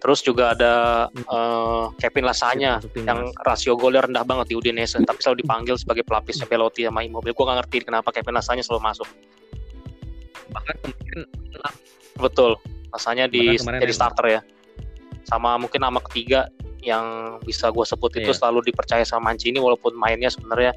[0.00, 0.72] Terus juga ada
[1.12, 6.44] eh, Kevin Lasagna yang rasio golnya rendah banget di Udinese, tapi selalu dipanggil sebagai pelapisnya
[6.44, 7.32] Pelotti sama Immobile.
[7.32, 9.08] Gue gak ngerti kenapa Kevin Lasagna selalu masuk.
[10.44, 11.24] bahkan kemarin
[12.14, 12.54] Betul,
[12.88, 14.40] rasanya di jadi yang- starter ya.
[15.24, 16.46] Sama mungkin nama ketiga
[16.78, 18.38] yang bisa gue sebut itu Iya.
[18.38, 20.76] selalu dipercaya sama Mancini walaupun mainnya sebenarnya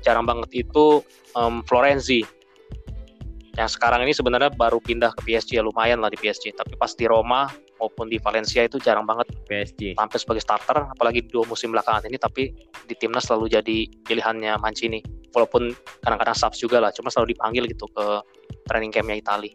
[0.00, 1.00] jarang banget itu
[1.32, 2.22] em, Florenzi.
[3.56, 6.52] Yang sekarang ini sebenarnya baru pindah ke PSG ya lumayan lah di PSG.
[6.52, 7.48] Tapi pas di Roma
[7.80, 9.96] maupun di Valencia itu jarang banget PSG.
[9.96, 10.84] tampil sebagai starter.
[10.92, 12.20] Apalagi dua musim belakangan ini.
[12.20, 12.52] Tapi
[12.84, 15.00] di timnas selalu jadi pilihannya Mancini.
[15.32, 15.72] Walaupun
[16.04, 16.92] kadang-kadang subs juga lah.
[16.92, 18.04] Cuma selalu dipanggil gitu ke
[18.68, 19.50] training campnya Itali.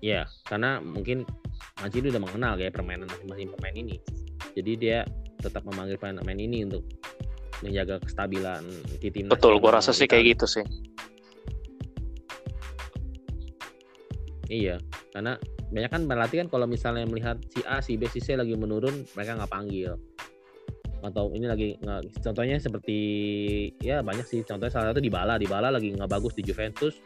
[0.00, 1.28] Iya, karena mungkin
[1.84, 4.00] Mancini udah mengenal gaya permainan masing-masing pemain ini.
[4.56, 5.04] Jadi dia
[5.36, 6.88] tetap memanggil pemain-pemain ini untuk
[7.64, 8.60] menjaga kestabilan
[9.00, 9.32] di timnas.
[9.32, 10.64] Betul, gue rasa sih kayak gitu sih.
[14.52, 14.76] Iya,
[15.16, 15.40] karena
[15.72, 19.08] banyak kan pelatih kan kalau misalnya melihat si A, si B, si C lagi menurun,
[19.16, 19.96] mereka nggak panggil.
[21.00, 21.68] Atau ini lagi
[22.20, 22.98] contohnya seperti
[23.80, 24.44] ya banyak sih.
[24.44, 27.00] Contohnya salah satu di Bala, di Bala lagi nggak bagus di Juventus,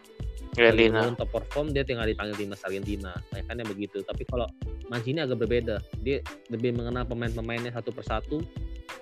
[0.54, 1.02] Argentina.
[1.02, 3.14] menurun top perform dia tinggal dipanggil timnas Argentina.
[3.30, 3.98] Kayak kan yang begitu.
[4.02, 4.46] Tapi kalau
[4.88, 8.40] Mancini agak berbeda, dia lebih mengenal pemain-pemainnya satu persatu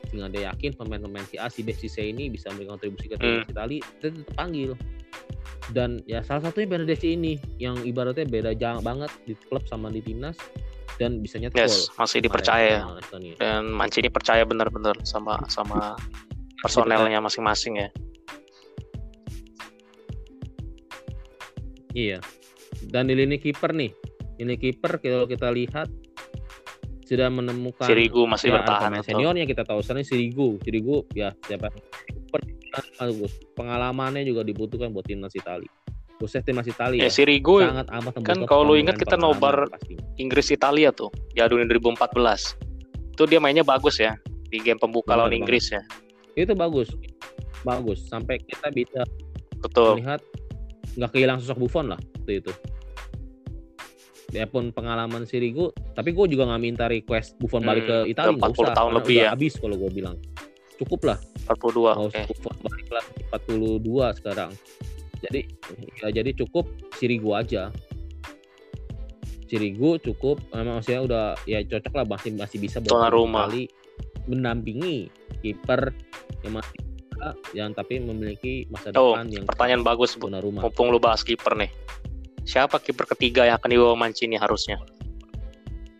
[0.09, 3.17] sehingga dia yakin pemain-pemain si A, si B, si C ini bisa memberikan kontribusi ke
[3.19, 4.73] timnas Itali, dia tetap panggil.
[5.75, 9.99] dan ya salah satunya Bernadeschi ini yang ibaratnya beda jauh banget di klub sama di
[9.99, 10.39] timnas
[11.03, 12.87] dan bisa nyetak Yes, masih dipercaya.
[13.03, 13.35] Estonia.
[13.37, 15.99] Dan Mancini percaya benar-benar sama sama
[16.63, 17.89] personelnya masing-masing ya.
[21.97, 22.19] Iya.
[22.93, 23.91] Dan di lini kiper nih,
[24.39, 25.89] lini kiper kalau kita lihat
[27.07, 28.91] sudah menemukan Sirigu masih ya, bertahan.
[28.99, 29.07] betul.
[29.15, 30.59] seniornya kita tahu sekarang Sirigu.
[30.67, 31.71] Sirigu ya siapa.
[33.55, 35.71] Pengalamannya juga dibutuhkan buat timnas Italia.
[36.17, 39.71] Khususnya timnas Italia Ya Sirigu sangat amat kan kalau lu ingat kita nobar.
[40.19, 43.15] Inggris Italia tuh di Adu 2014.
[43.15, 44.19] Itu dia mainnya bagus ya
[44.51, 45.39] di game pembuka Benar lawan.
[45.39, 45.81] Inggris ya.
[46.37, 46.93] itu bagus.
[47.65, 49.01] Bagus sampai kita bisa
[49.65, 50.03] Betul.
[50.03, 50.21] melihat
[51.01, 52.53] nggak kehilangan sosok Buffon lah waktu itu.
[54.27, 58.35] Dia pun pengalaman Sirigu, tapi gue juga nggak minta request Buffon balik Hmm, ke Italia
[58.35, 59.29] udah nggak 40 usah, tahun lebih ya.
[59.31, 60.17] Habis kalau gue bilang,
[60.77, 61.55] cukup lah, 42.
[61.95, 62.11] nggak Oke.
[62.11, 64.51] usah Buffon balik lagi 42 sekarang.
[65.17, 65.41] Jadi
[65.97, 66.65] ya jadi cukup
[66.99, 67.71] Sirigu aja.
[69.47, 73.71] Sirigu cukup, emang maksudnya udah ya cocok lah masih masih bisa buat kali
[74.27, 75.07] mendampingi
[75.39, 75.95] kiper
[76.43, 76.79] yang masih
[77.55, 80.27] yang tapi memiliki masa Oh, depan yang Pertanyaan bagus Bu.
[80.27, 80.67] Donnarumma.
[80.67, 81.71] Mumpung lu bahas kiper nih.
[82.47, 84.79] Siapa kiper ketiga yang akan dibawa Mancini harusnya?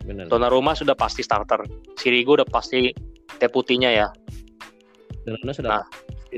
[0.01, 0.31] Benar.
[0.31, 1.67] Donnarumma sudah pasti starter.
[1.99, 2.95] Sirigu udah pasti
[3.35, 4.07] deputinya ya.
[5.21, 5.85] Donnarumma sudah Nah,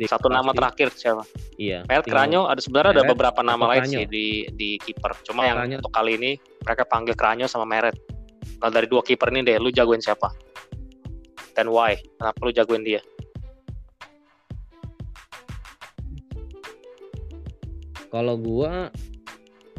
[0.05, 0.57] Satu nama pasti.
[0.57, 1.23] terakhir siapa?
[1.55, 1.81] Iya.
[1.83, 3.97] Meret tinggal- Kranyo ada sebenarnya ada Meret beberapa nama lain Kranyo?
[3.99, 5.11] sih di di kiper.
[5.23, 5.75] Cuma yang Kranyo.
[5.77, 7.97] untuk kali ini mereka panggil Kranyo sama Meret.
[8.57, 10.29] Kalau dari dua kiper ini deh, lu jagoin siapa?
[11.53, 11.97] Dan why?
[12.15, 13.01] Kenapa lu jagoin dia?
[18.09, 18.89] Kalau gua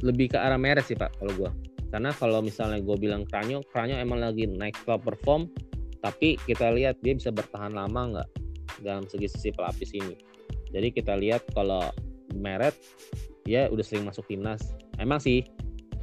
[0.01, 1.51] lebih ke arah Meret sih Pak kalau gua.
[1.91, 5.51] Karena kalau misalnya gua bilang Kranyo, Kranyo emang lagi naik top perform,
[6.01, 8.29] tapi kita lihat dia bisa bertahan lama nggak
[8.87, 10.15] dalam segi sisi pelapis ini.
[10.71, 11.91] Jadi kita lihat kalau
[12.31, 12.79] Meret
[13.43, 14.63] dia udah sering masuk timnas.
[15.03, 15.43] Emang sih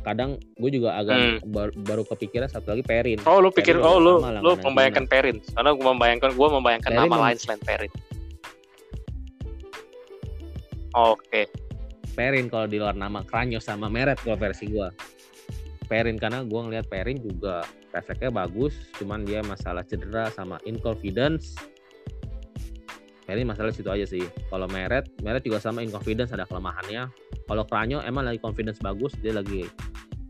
[0.03, 3.19] kadang gue juga agak bar- baru kepikiran satu lagi Perin.
[3.27, 5.39] Oh, lu pikir Perin oh lu lu membayangkan Perin.
[5.55, 7.91] Karena gua membayangkan gua membayangkan Perin nama lain selain Perin.
[10.95, 11.66] Oke.
[12.17, 14.89] Perin kalau di luar nama Kranyo sama Meret kalau versi gua.
[15.85, 17.61] Perin karena gua ngeliat Perin juga
[17.93, 21.53] refleksnya bagus, cuman dia masalah cedera sama inconfidence.
[23.23, 24.25] Perin masalah situ aja sih.
[24.49, 27.05] Kalau Meret, Meret juga sama inconfidence ada kelemahannya.
[27.45, 29.67] Kalau Kranyo emang lagi confidence bagus, dia lagi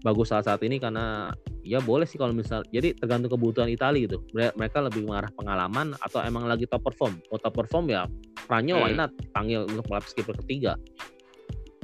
[0.04, 1.32] bagus saat saat ini karena
[1.66, 4.22] ya boleh sih kalau misal jadi tergantung kebutuhan Italia gitu.
[4.34, 7.18] Mere- Mereka lebih mengarah pengalaman atau emang lagi top perform.
[7.30, 8.06] Kalau top perform ya
[8.46, 9.00] Kranyo why Hmm.
[9.06, 10.78] not panggil untuk pelapis kiper ketiga.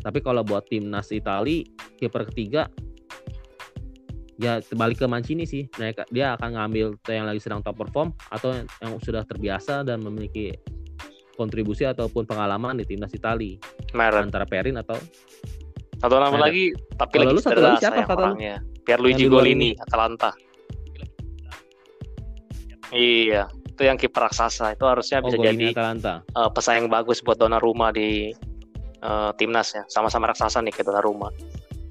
[0.03, 1.63] Tapi kalau buat timnas Itali
[1.97, 2.67] kiper ketiga
[4.35, 5.65] ya balik ke Mancini sih.
[5.79, 8.51] Mereka dia akan ngambil yang lagi sedang top perform atau
[8.83, 10.51] yang, sudah terbiasa dan memiliki
[11.33, 13.57] kontribusi ataupun pengalaman di timnas Itali
[13.95, 14.29] Meret.
[14.29, 14.99] antara Perin atau
[15.97, 16.43] Satu nama Meret.
[16.51, 16.65] lagi
[16.99, 18.23] tapi Kalau lagi satu lagi siapa kata lu?
[18.35, 18.55] orangnya.
[18.83, 20.35] Pierluigi Golini, Atalanta.
[22.93, 26.13] Iya, itu yang kiper raksasa itu harusnya oh, bisa Golini jadi Atalanta.
[26.21, 28.35] eh, pesaing bagus buat Donnarumma di
[29.03, 29.83] eh, timnas ya.
[29.85, 31.29] Sama-sama raksasa nih kayak Donnarumma.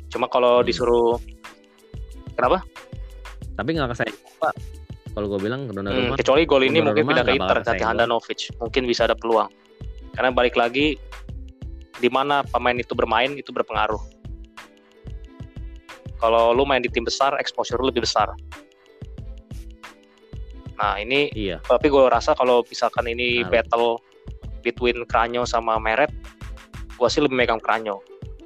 [0.08, 0.66] Cuma kalau Hmm.
[0.66, 1.20] disuruh
[2.34, 2.64] kenapa?
[3.52, 4.54] Tapi nggak kesaing Pak.
[5.12, 8.40] Kalau gue bilang Hmm, Donnarumma kecuali gol ini mungkin pindah ke Inter ganti Handanovic.
[8.56, 9.52] Mungkin bisa ada peluang.
[10.12, 10.96] Karena balik lagi
[11.96, 14.00] di mana pemain itu bermain itu berpengaruh.
[16.16, 18.30] Kalau lu main di tim besar, exposure lu lebih besar.
[20.78, 21.58] Nah, ini iya.
[21.62, 23.50] tapi gue rasa kalau misalkan ini Ngaruh.
[23.50, 23.88] battle
[24.62, 26.10] between Kranyo sama Meret,
[27.02, 27.98] gue sih lebih megang Kranyo.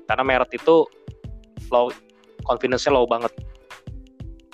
[0.09, 0.89] Karena Meret itu
[1.69, 1.93] low,
[2.49, 3.29] confidence-nya low banget.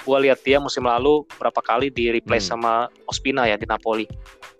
[0.03, 2.59] Gue lihat dia musim lalu berapa kali di replace Hmm.
[2.59, 2.73] sama
[3.07, 4.11] Ospina ya di Napoli.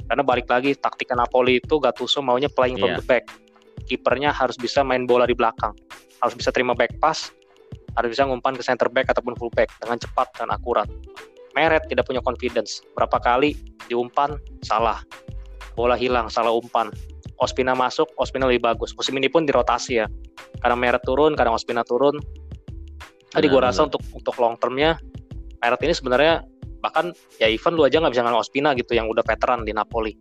[0.07, 3.03] Karena balik lagi taktiknya Napoli itu Gattuso maunya playing from Iya.
[3.03, 3.27] the back.
[3.91, 5.75] Kipernya harus bisa main bola di belakang.
[6.23, 7.35] Harus bisa terima back pass,
[7.99, 10.87] harus bisa ngumpan ke center back ataupun full back dengan cepat dan akurat.
[11.59, 12.79] Meret tidak punya confidence.
[12.95, 13.59] Berapa kali
[13.91, 15.03] diumpan salah.
[15.75, 16.95] Bola hilang, salah umpan.
[17.43, 18.95] Ospina masuk, Ospina lebih bagus.
[18.95, 20.07] Musim ini pun dirotasi ya.
[20.63, 22.23] Kadang Meret turun, kadang Ospina turun.
[23.35, 24.95] Tadi gue rasa untuk untuk long termnya
[25.59, 26.47] Meret ini sebenarnya
[26.83, 30.15] bahkan ya even lu aja nggak bisa ngalahin Ospina gitu yang udah veteran di Napoli.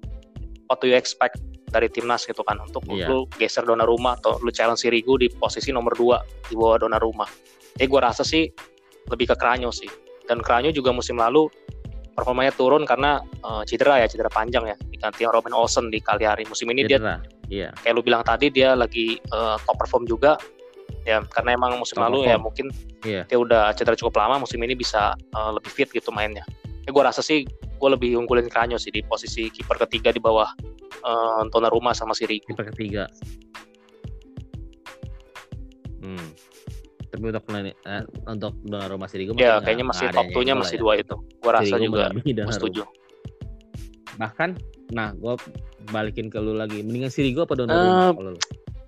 [0.65, 1.37] What do you expect
[1.71, 3.07] dari timnas gitu kan untuk Iya.
[3.07, 7.25] lu geser Donnarumma atau lu challenge Sirigu di posisi nomor 2 di bawah Donnarumma.
[7.77, 8.49] Jadi gue rasa sih
[9.07, 9.87] lebih ke Kranyo sih.
[10.27, 11.47] Dan Kranyo juga musim lalu
[12.21, 14.75] performanya turun karena eh, cedera ya, cedera panjang ya.
[14.93, 16.45] Diganti Robin Olsen di Cagliari.
[16.45, 17.17] Musim ini dia Cedera.
[17.51, 17.67] Iya.
[17.83, 20.37] kayak lu bilang tadi dia lagi eh, top perform juga.
[21.01, 22.45] Ya, karena emang musim Top lalu ya perform.
[22.45, 22.65] mungkin
[23.01, 23.25] Iya.
[23.25, 26.45] dia udah cedera cukup lama, musim ini bisa eh, lebih fit gitu mainnya.
[26.85, 27.49] Ya gue rasa sih
[27.81, 30.45] gue lebih unggulin Kranyo sih di posisi kiper ketiga di bawah
[31.01, 32.53] eh, Donnarumma sama Sirigu.
[32.53, 33.09] Kiper ketiga.
[36.01, 36.29] Hmm.
[37.11, 37.43] Tapi untuk
[37.83, 40.81] eh, untuk Donnarumma Sirigu ya kayaknya masih top 2-nya masih ya.
[40.81, 41.15] dua itu.
[41.43, 42.81] Gua rasa Sirigu juga setuju.
[44.15, 44.49] Bahkan
[44.95, 45.35] nah gua
[45.91, 46.79] balikin ke lu lagi.
[46.79, 48.31] Mendingan Sirigu apa Donnarumma uh, kalau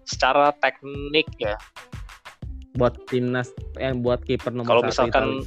[0.07, 1.59] Secara teknik ya.
[2.73, 5.45] Buat timnas yang eh, buat kiper nomor Kalau misalkan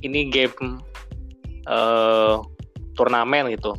[0.00, 0.80] ini game
[1.68, 2.40] uh,
[2.96, 3.76] turnamen gitu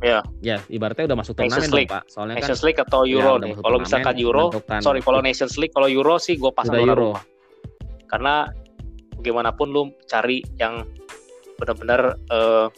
[0.00, 0.24] Ya.
[0.40, 2.08] Ya, ibaratnya udah masuk turnamen dong, Pak.
[2.08, 3.52] Soalnya Nations kan League atau Euro ya, nih.
[3.60, 4.44] Kalau misalkan Euro,
[4.80, 7.20] sorry kalau Nations League, kalau Euro sih gue pasang Euro.
[8.08, 8.48] Karena
[9.20, 10.88] bagaimanapun lu cari yang
[11.60, 12.72] benar-benar uh,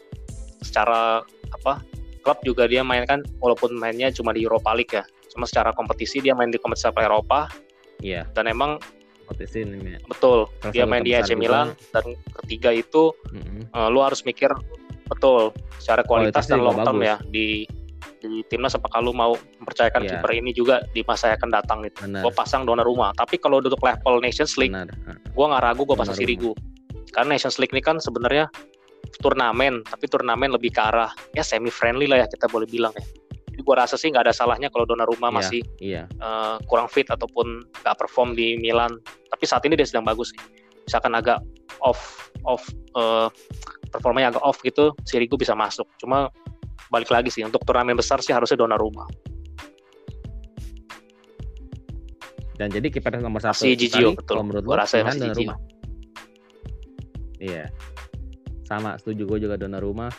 [0.59, 1.23] secara
[1.55, 1.79] apa
[2.27, 6.19] klub juga dia main kan walaupun mainnya cuma di Europa League ya cuma secara kompetisi
[6.19, 7.47] dia main di kompetisi Eropa
[8.03, 8.83] iya dan emang
[9.27, 10.01] kompetisi ini ya.
[10.11, 13.63] betul dia main di AC Milan dan ketiga itu mm -hmm.
[13.71, 14.51] uh, lu harus mikir
[15.13, 17.69] Betul, secara kualitas, dan long term ya di
[18.23, 20.23] di timnas apakah lu mau mempercayakan yeah.
[20.23, 22.07] kiper ini juga di masa yang akan datang gitu.
[22.07, 23.11] Gue pasang Donnarumma.
[23.19, 24.75] Tapi kalau untuk level Nations League,
[25.35, 26.55] gue nggak ragu gue pasang Sirigu.
[27.11, 28.47] Karena Nations League ini kan sebenarnya
[29.21, 33.05] turnamen, tapi turnamen lebih ke arah ya semi friendly lah ya kita boleh bilang ya.
[33.53, 36.05] Jadi gue rasa sih nggak ada salahnya kalau Donnarumma yeah, masih yeah.
[36.23, 38.97] Uh, kurang fit ataupun nggak perform di Milan.
[39.29, 40.41] Tapi saat ini dia sedang bagus sih.
[40.87, 41.43] Misalkan agak
[41.83, 42.65] off off
[42.97, 43.29] uh,
[43.93, 45.85] performanya agak off gitu, Sirigu bisa masuk.
[46.01, 46.33] Cuma
[46.89, 49.05] balik lagi sih untuk turnamen besar sih harusnya Donnarumma.
[52.57, 54.39] Dan jadi kiper nomor satu si Gigio betul.
[54.39, 55.57] Kalau menurut gue rasa masih Gigio.
[57.43, 57.67] Iya.
[58.69, 60.13] Sama, setuju gue juga Donnarumma.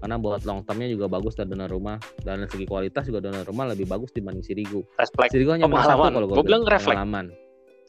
[0.00, 4.14] Karena buat long termnya juga bagus dan Donnarumma dan segi kualitas juga Donnarumma lebih bagus
[4.14, 4.86] dibanding Sirigu.
[4.96, 5.34] Refleks.
[5.34, 6.14] Sirigu hanya pengalaman.
[6.14, 6.94] kalau gue bilang refleks.
[6.94, 7.26] Pengalaman.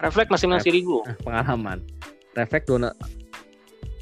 [0.01, 0.97] Refleks masih menang Sirigu.
[1.27, 1.77] Pengalaman.
[2.33, 2.89] Refleks Dona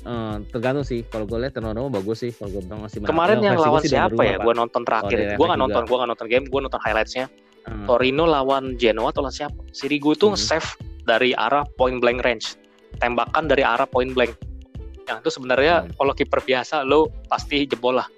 [0.09, 1.05] Uh, tergantung sih.
[1.05, 2.33] Kalau gue lihat Ronaldo bagus sih.
[2.33, 4.41] Kalau gue bilang masih kemarin yang lawan siapa ya?
[4.41, 7.29] Gue nonton terakhir gue nggak nonton gue nggak nonton game gue nonton highlightsnya.
[7.69, 7.85] Hmm.
[7.85, 10.39] Torino lawan Genoa atau lawan siapa Sirigu itu hmm.
[10.39, 10.65] save
[11.05, 12.57] dari arah point blank range.
[12.97, 14.33] Tembakan dari arah point blank.
[15.05, 15.93] Yang itu sebenarnya hmm.
[16.01, 18.09] kalau kiper biasa lo pasti jebol lah.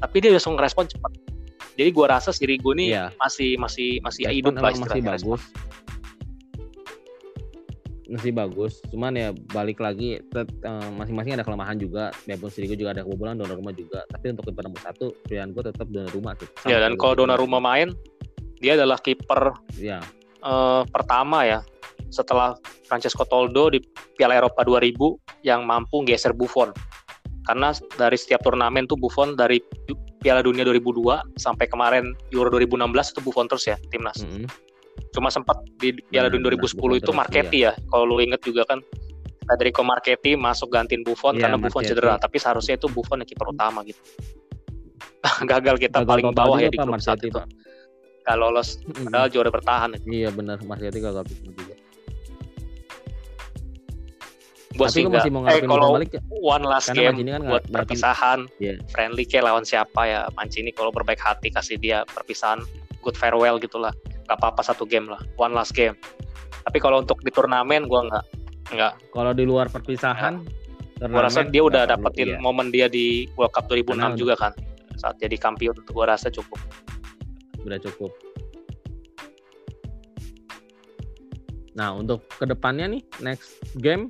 [0.00, 1.12] Tapi dia langsung ngerespon cepat.
[1.76, 3.12] Jadi gue rasa Sirigu ini yeah.
[3.20, 5.44] masih masih masih hidup lah masih bagus
[8.06, 8.78] masih bagus.
[8.88, 12.14] Cuman ya balik lagi uh, masing-masing ada kelemahan juga.
[12.24, 14.06] Biarpun Sirigu juga ada kebobolan Donnarumma juga.
[14.10, 17.92] Tapi untuk kiper nomor satu pilihan gue tetap Donnarumma tuh ya dan kalau Donnarumma main
[18.62, 20.00] dia adalah kiper ya.
[20.46, 21.60] uh, pertama ya.
[22.06, 22.54] Setelah
[22.86, 23.82] Francesco Toldo di
[24.14, 26.70] Piala Eropa 2000 yang mampu geser Buffon.
[27.46, 29.62] Karena dari setiap turnamen tuh Buffon dari
[30.22, 34.22] Piala Dunia 2002 sampai kemarin Euro 2016 itu Buffon terus ya timnas.
[34.22, 34.65] Mm -hmm
[35.16, 37.72] cuma sempat di Piala Dunia 2010 nah, itu Marketti ya.
[37.72, 37.88] ya.
[37.88, 38.84] Kalau lu inget juga kan
[39.46, 41.96] Federico Marketti masuk gantiin Buffon ya, karena Buffon Marketti.
[41.96, 44.00] cedera, tapi seharusnya itu Buffon yang kiper utama gitu.
[45.50, 47.38] Gagal kita gagal paling bawah ya di grup saat itu.
[48.26, 49.90] Gak lolos, padahal juara bertahan.
[50.02, 51.74] Iya benar, Marketti gagal juga.
[54.76, 58.76] Buat sih masih mau eh, kalau balik, one last game kan buat perpisahan, yeah.
[58.92, 62.60] friendly kayak lawan siapa ya Mancini kalau berbaik hati kasih dia perpisahan
[63.00, 63.94] good farewell gitulah
[64.26, 65.94] nggak apa-apa satu game lah one last game.
[66.66, 68.24] Tapi kalau untuk di turnamen gue nggak
[68.74, 68.92] nggak.
[69.14, 70.42] Kalau di luar perpisahan
[70.96, 72.38] gue rasa dia udah dapetin iya.
[72.40, 74.52] momen dia di World Cup 2006 Karena juga kan
[74.96, 76.58] saat jadi kampion gue rasa cukup.
[77.62, 78.10] Udah cukup.
[81.76, 84.08] Nah untuk ke depannya nih next game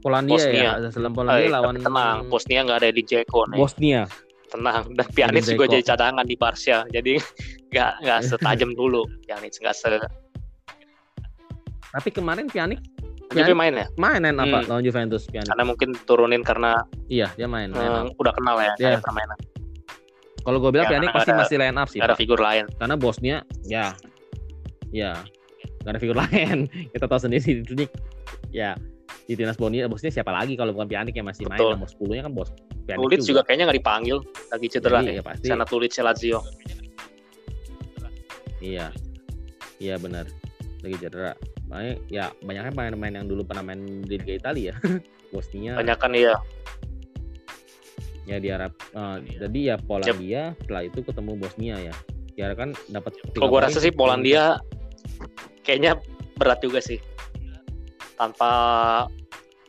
[0.00, 0.70] Polandia Bosnia.
[0.80, 3.58] ya sebelum Polandia Ay, lawan tenang Bosnia nggak ada di Jeko nih.
[3.60, 4.02] Bosnia.
[4.46, 7.18] Tenang dan Pjanic juga jadi cadangan di Barca jadi
[7.76, 10.00] nggak nggak setajam dulu Pjanic nggak se
[11.92, 12.80] tapi kemarin Pjanic
[13.34, 13.86] Juve main ya?
[13.98, 14.68] main apa hmm.
[14.70, 15.50] lawan Juventus Pjanic?
[15.50, 16.78] Karena mungkin turunin karena
[17.10, 19.02] iya dia main, hmm, udah kenal ya yeah.
[19.02, 19.34] permainan.
[20.46, 22.70] Kalau gue bilang ya, Pjanic pasti ada, masih line up sih ada figur lain.
[22.78, 23.90] Karena bosnya ya
[24.94, 25.18] ya
[25.82, 26.70] gak ada figur lain.
[26.94, 27.86] Kita tahu sendiri ini
[28.54, 28.78] ya
[29.26, 31.74] di timnas Bosnia bosnya siapa lagi kalau bukan Pjanic yang masih Betul.
[31.74, 32.50] main nomor 10 nya kan bos
[32.86, 33.26] Pjanic Tulic juga.
[33.26, 34.16] juga kayaknya nggak dipanggil.
[34.54, 35.46] Lagi cedera iya, ya, pasti.
[35.50, 36.38] Sana Tulic Lazio
[38.66, 38.86] iya.
[39.78, 40.26] Iya benar.
[40.82, 41.32] Lagi cedera.
[41.70, 44.74] Makanya ya banyaknya pemain-pemain yang dulu pernah main di Liga Italia.
[44.74, 44.74] Ya
[45.34, 45.72] Bosnia.
[45.78, 46.34] Banyak kan iya.
[48.26, 50.58] Ya diharap uh, jadi ya Polandia yep.
[50.64, 51.94] setelah itu ketemu Bosnia ya.
[52.36, 54.58] Diharapkan dapat kalau gue rasa sih Polandia
[55.62, 55.98] kayaknya
[56.38, 56.98] berat juga sih.
[58.16, 58.50] Tanpa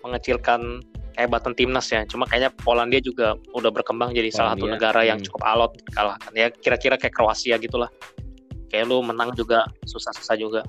[0.01, 0.81] mengecilkan
[1.17, 2.05] kehebatan timnas ya.
[2.09, 5.25] Cuma kayaknya Polandia juga udah berkembang jadi Polandia, salah satu negara yang hmm.
[5.29, 6.31] cukup alot kalahkan.
[6.33, 7.89] Ya kira-kira kayak Kroasia gitulah.
[8.67, 10.61] Kayak lu menang juga susah-susah juga.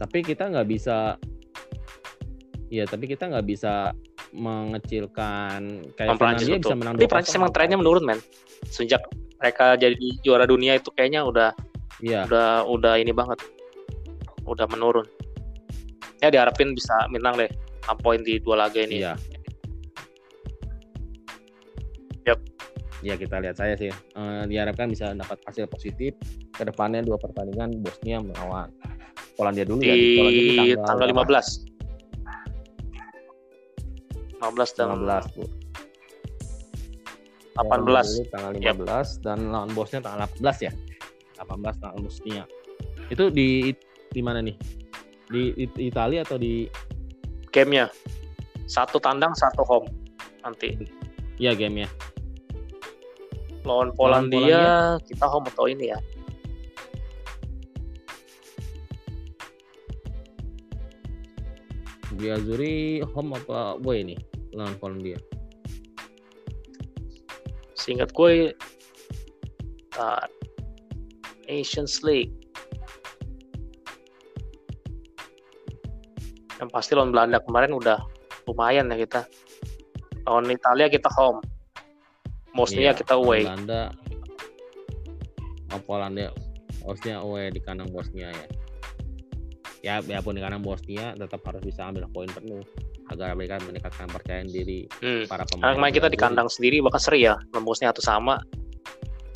[0.00, 1.16] Tapi kita nggak bisa
[2.72, 3.94] Iya, tapi kita nggak bisa
[4.34, 8.18] mengecilkan kayak Prancis bisa menang Tapi Prancis emang trennya menurun, men.
[8.66, 9.06] Sejak
[9.38, 11.52] mereka jadi juara dunia itu kayaknya udah
[12.02, 12.26] Iya.
[12.26, 13.38] udah udah ini banget
[14.44, 15.06] udah menurun
[16.18, 17.50] ya diharapin bisa menang deh
[17.86, 19.14] 6 poin di dua laga ini Iya.
[22.24, 22.40] Yap.
[23.04, 23.92] Ya kita lihat saya sih.
[23.92, 26.16] Eh, diharapkan bisa dapat hasil positif.
[26.56, 28.72] Ke depannya dua pertandingan Bosnia melawan
[29.36, 29.96] Polandia dulu di ya.
[30.16, 31.74] Polandia tanggal, 15
[34.40, 35.44] 15 dan 15 Bu.
[37.54, 38.76] 18 Dulu tanggal Yap.
[38.82, 40.72] 15 dan lawan Bosnia tanggal 18 ya.
[41.38, 42.44] 18 tanggal Bosnia.
[43.08, 43.72] Itu di
[44.10, 44.56] di mana nih?
[45.30, 46.68] Di, di Italia atau di
[47.48, 47.88] gamenya
[48.68, 49.88] satu tandang satu home
[50.44, 50.76] nanti
[51.40, 51.88] ya game ya?
[53.64, 55.98] Lawan Polandia, kita home atau ini ya?
[62.14, 64.20] Di Azuri home apa away nih
[64.54, 65.18] lawan Polandia?
[67.84, 68.56] seingat gue
[70.00, 70.24] uh,
[71.44, 72.32] Nations League.
[76.56, 78.00] Yang pasti lawan Belanda kemarin udah
[78.48, 79.28] lumayan ya kita.
[80.24, 81.44] Lawan Italia kita home
[82.54, 83.42] Bosnia Iya, kita away.
[83.42, 83.90] Belanda
[85.74, 86.30] oh, Polandia
[86.80, 88.46] Bosnia away di kandang Bosnia ya.
[89.84, 92.64] Ya biarpun di kandang Bosnia tetap harus bisa ambil poin penuh
[93.12, 95.28] agar mereka meningkatkan percaya diri hmm.
[95.28, 98.40] para Karena pemain kemarin kita di kandang sendiri bahkan seri ya Bosnia atau sama.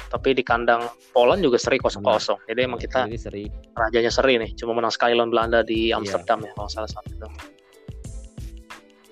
[0.08, 3.42] Tapi di kandang Poland juga seri kosong kosong jadi emang kita Jadi seri.
[3.76, 4.56] rajanya seri nih.
[4.56, 6.00] Cuma menang sekali lawan Belanda di Iya.
[6.00, 7.12] Amsterdam ya kalau salah satu.
[7.12, 7.28] Itu.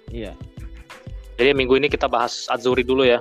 [0.08, 0.32] iya.
[1.36, 3.20] Jadi minggu ini kita bahas Azuri dulu ya.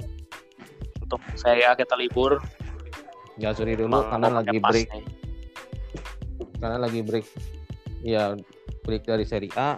[1.16, 2.40] Untuk saya kita libur.
[3.36, 5.06] ya Azuri dulu Emang karena lagi pas break nih.
[6.56, 7.26] karena lagi break
[8.00, 8.24] ya
[8.82, 9.76] break dari Serie A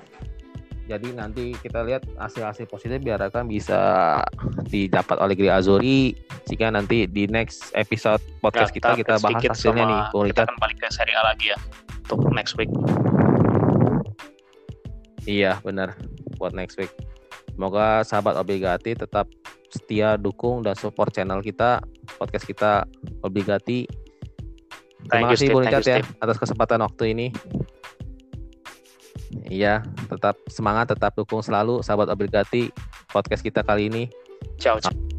[0.85, 4.21] jadi nanti kita lihat hasil-hasil positif diharapkan bisa
[4.63, 6.13] didapat oleh Gri Azuri
[6.45, 10.57] jika nanti di next episode podcast kita kita update bahas hasilnya sama- nih Kita akan
[10.61, 11.57] balik ke Serie A lagi ya
[12.07, 12.71] untuk next week.
[15.25, 15.91] Iya benar
[16.39, 16.93] buat next week.
[17.51, 19.27] Semoga sahabat obligati tetap
[19.67, 21.83] setia dukung dan support channel kita
[22.17, 22.87] podcast kita
[23.23, 23.87] obligati.
[25.07, 25.47] Terima Thank kasih.
[25.51, 27.27] Bung you, Richard ya atas kesempatan waktu ini.
[29.47, 32.71] Iya, tetap semangat, tetap dukung selalu sahabat obligati
[33.11, 34.03] podcast kita kali ini.
[34.59, 34.79] Ciao.
[34.79, 35.16] ciao.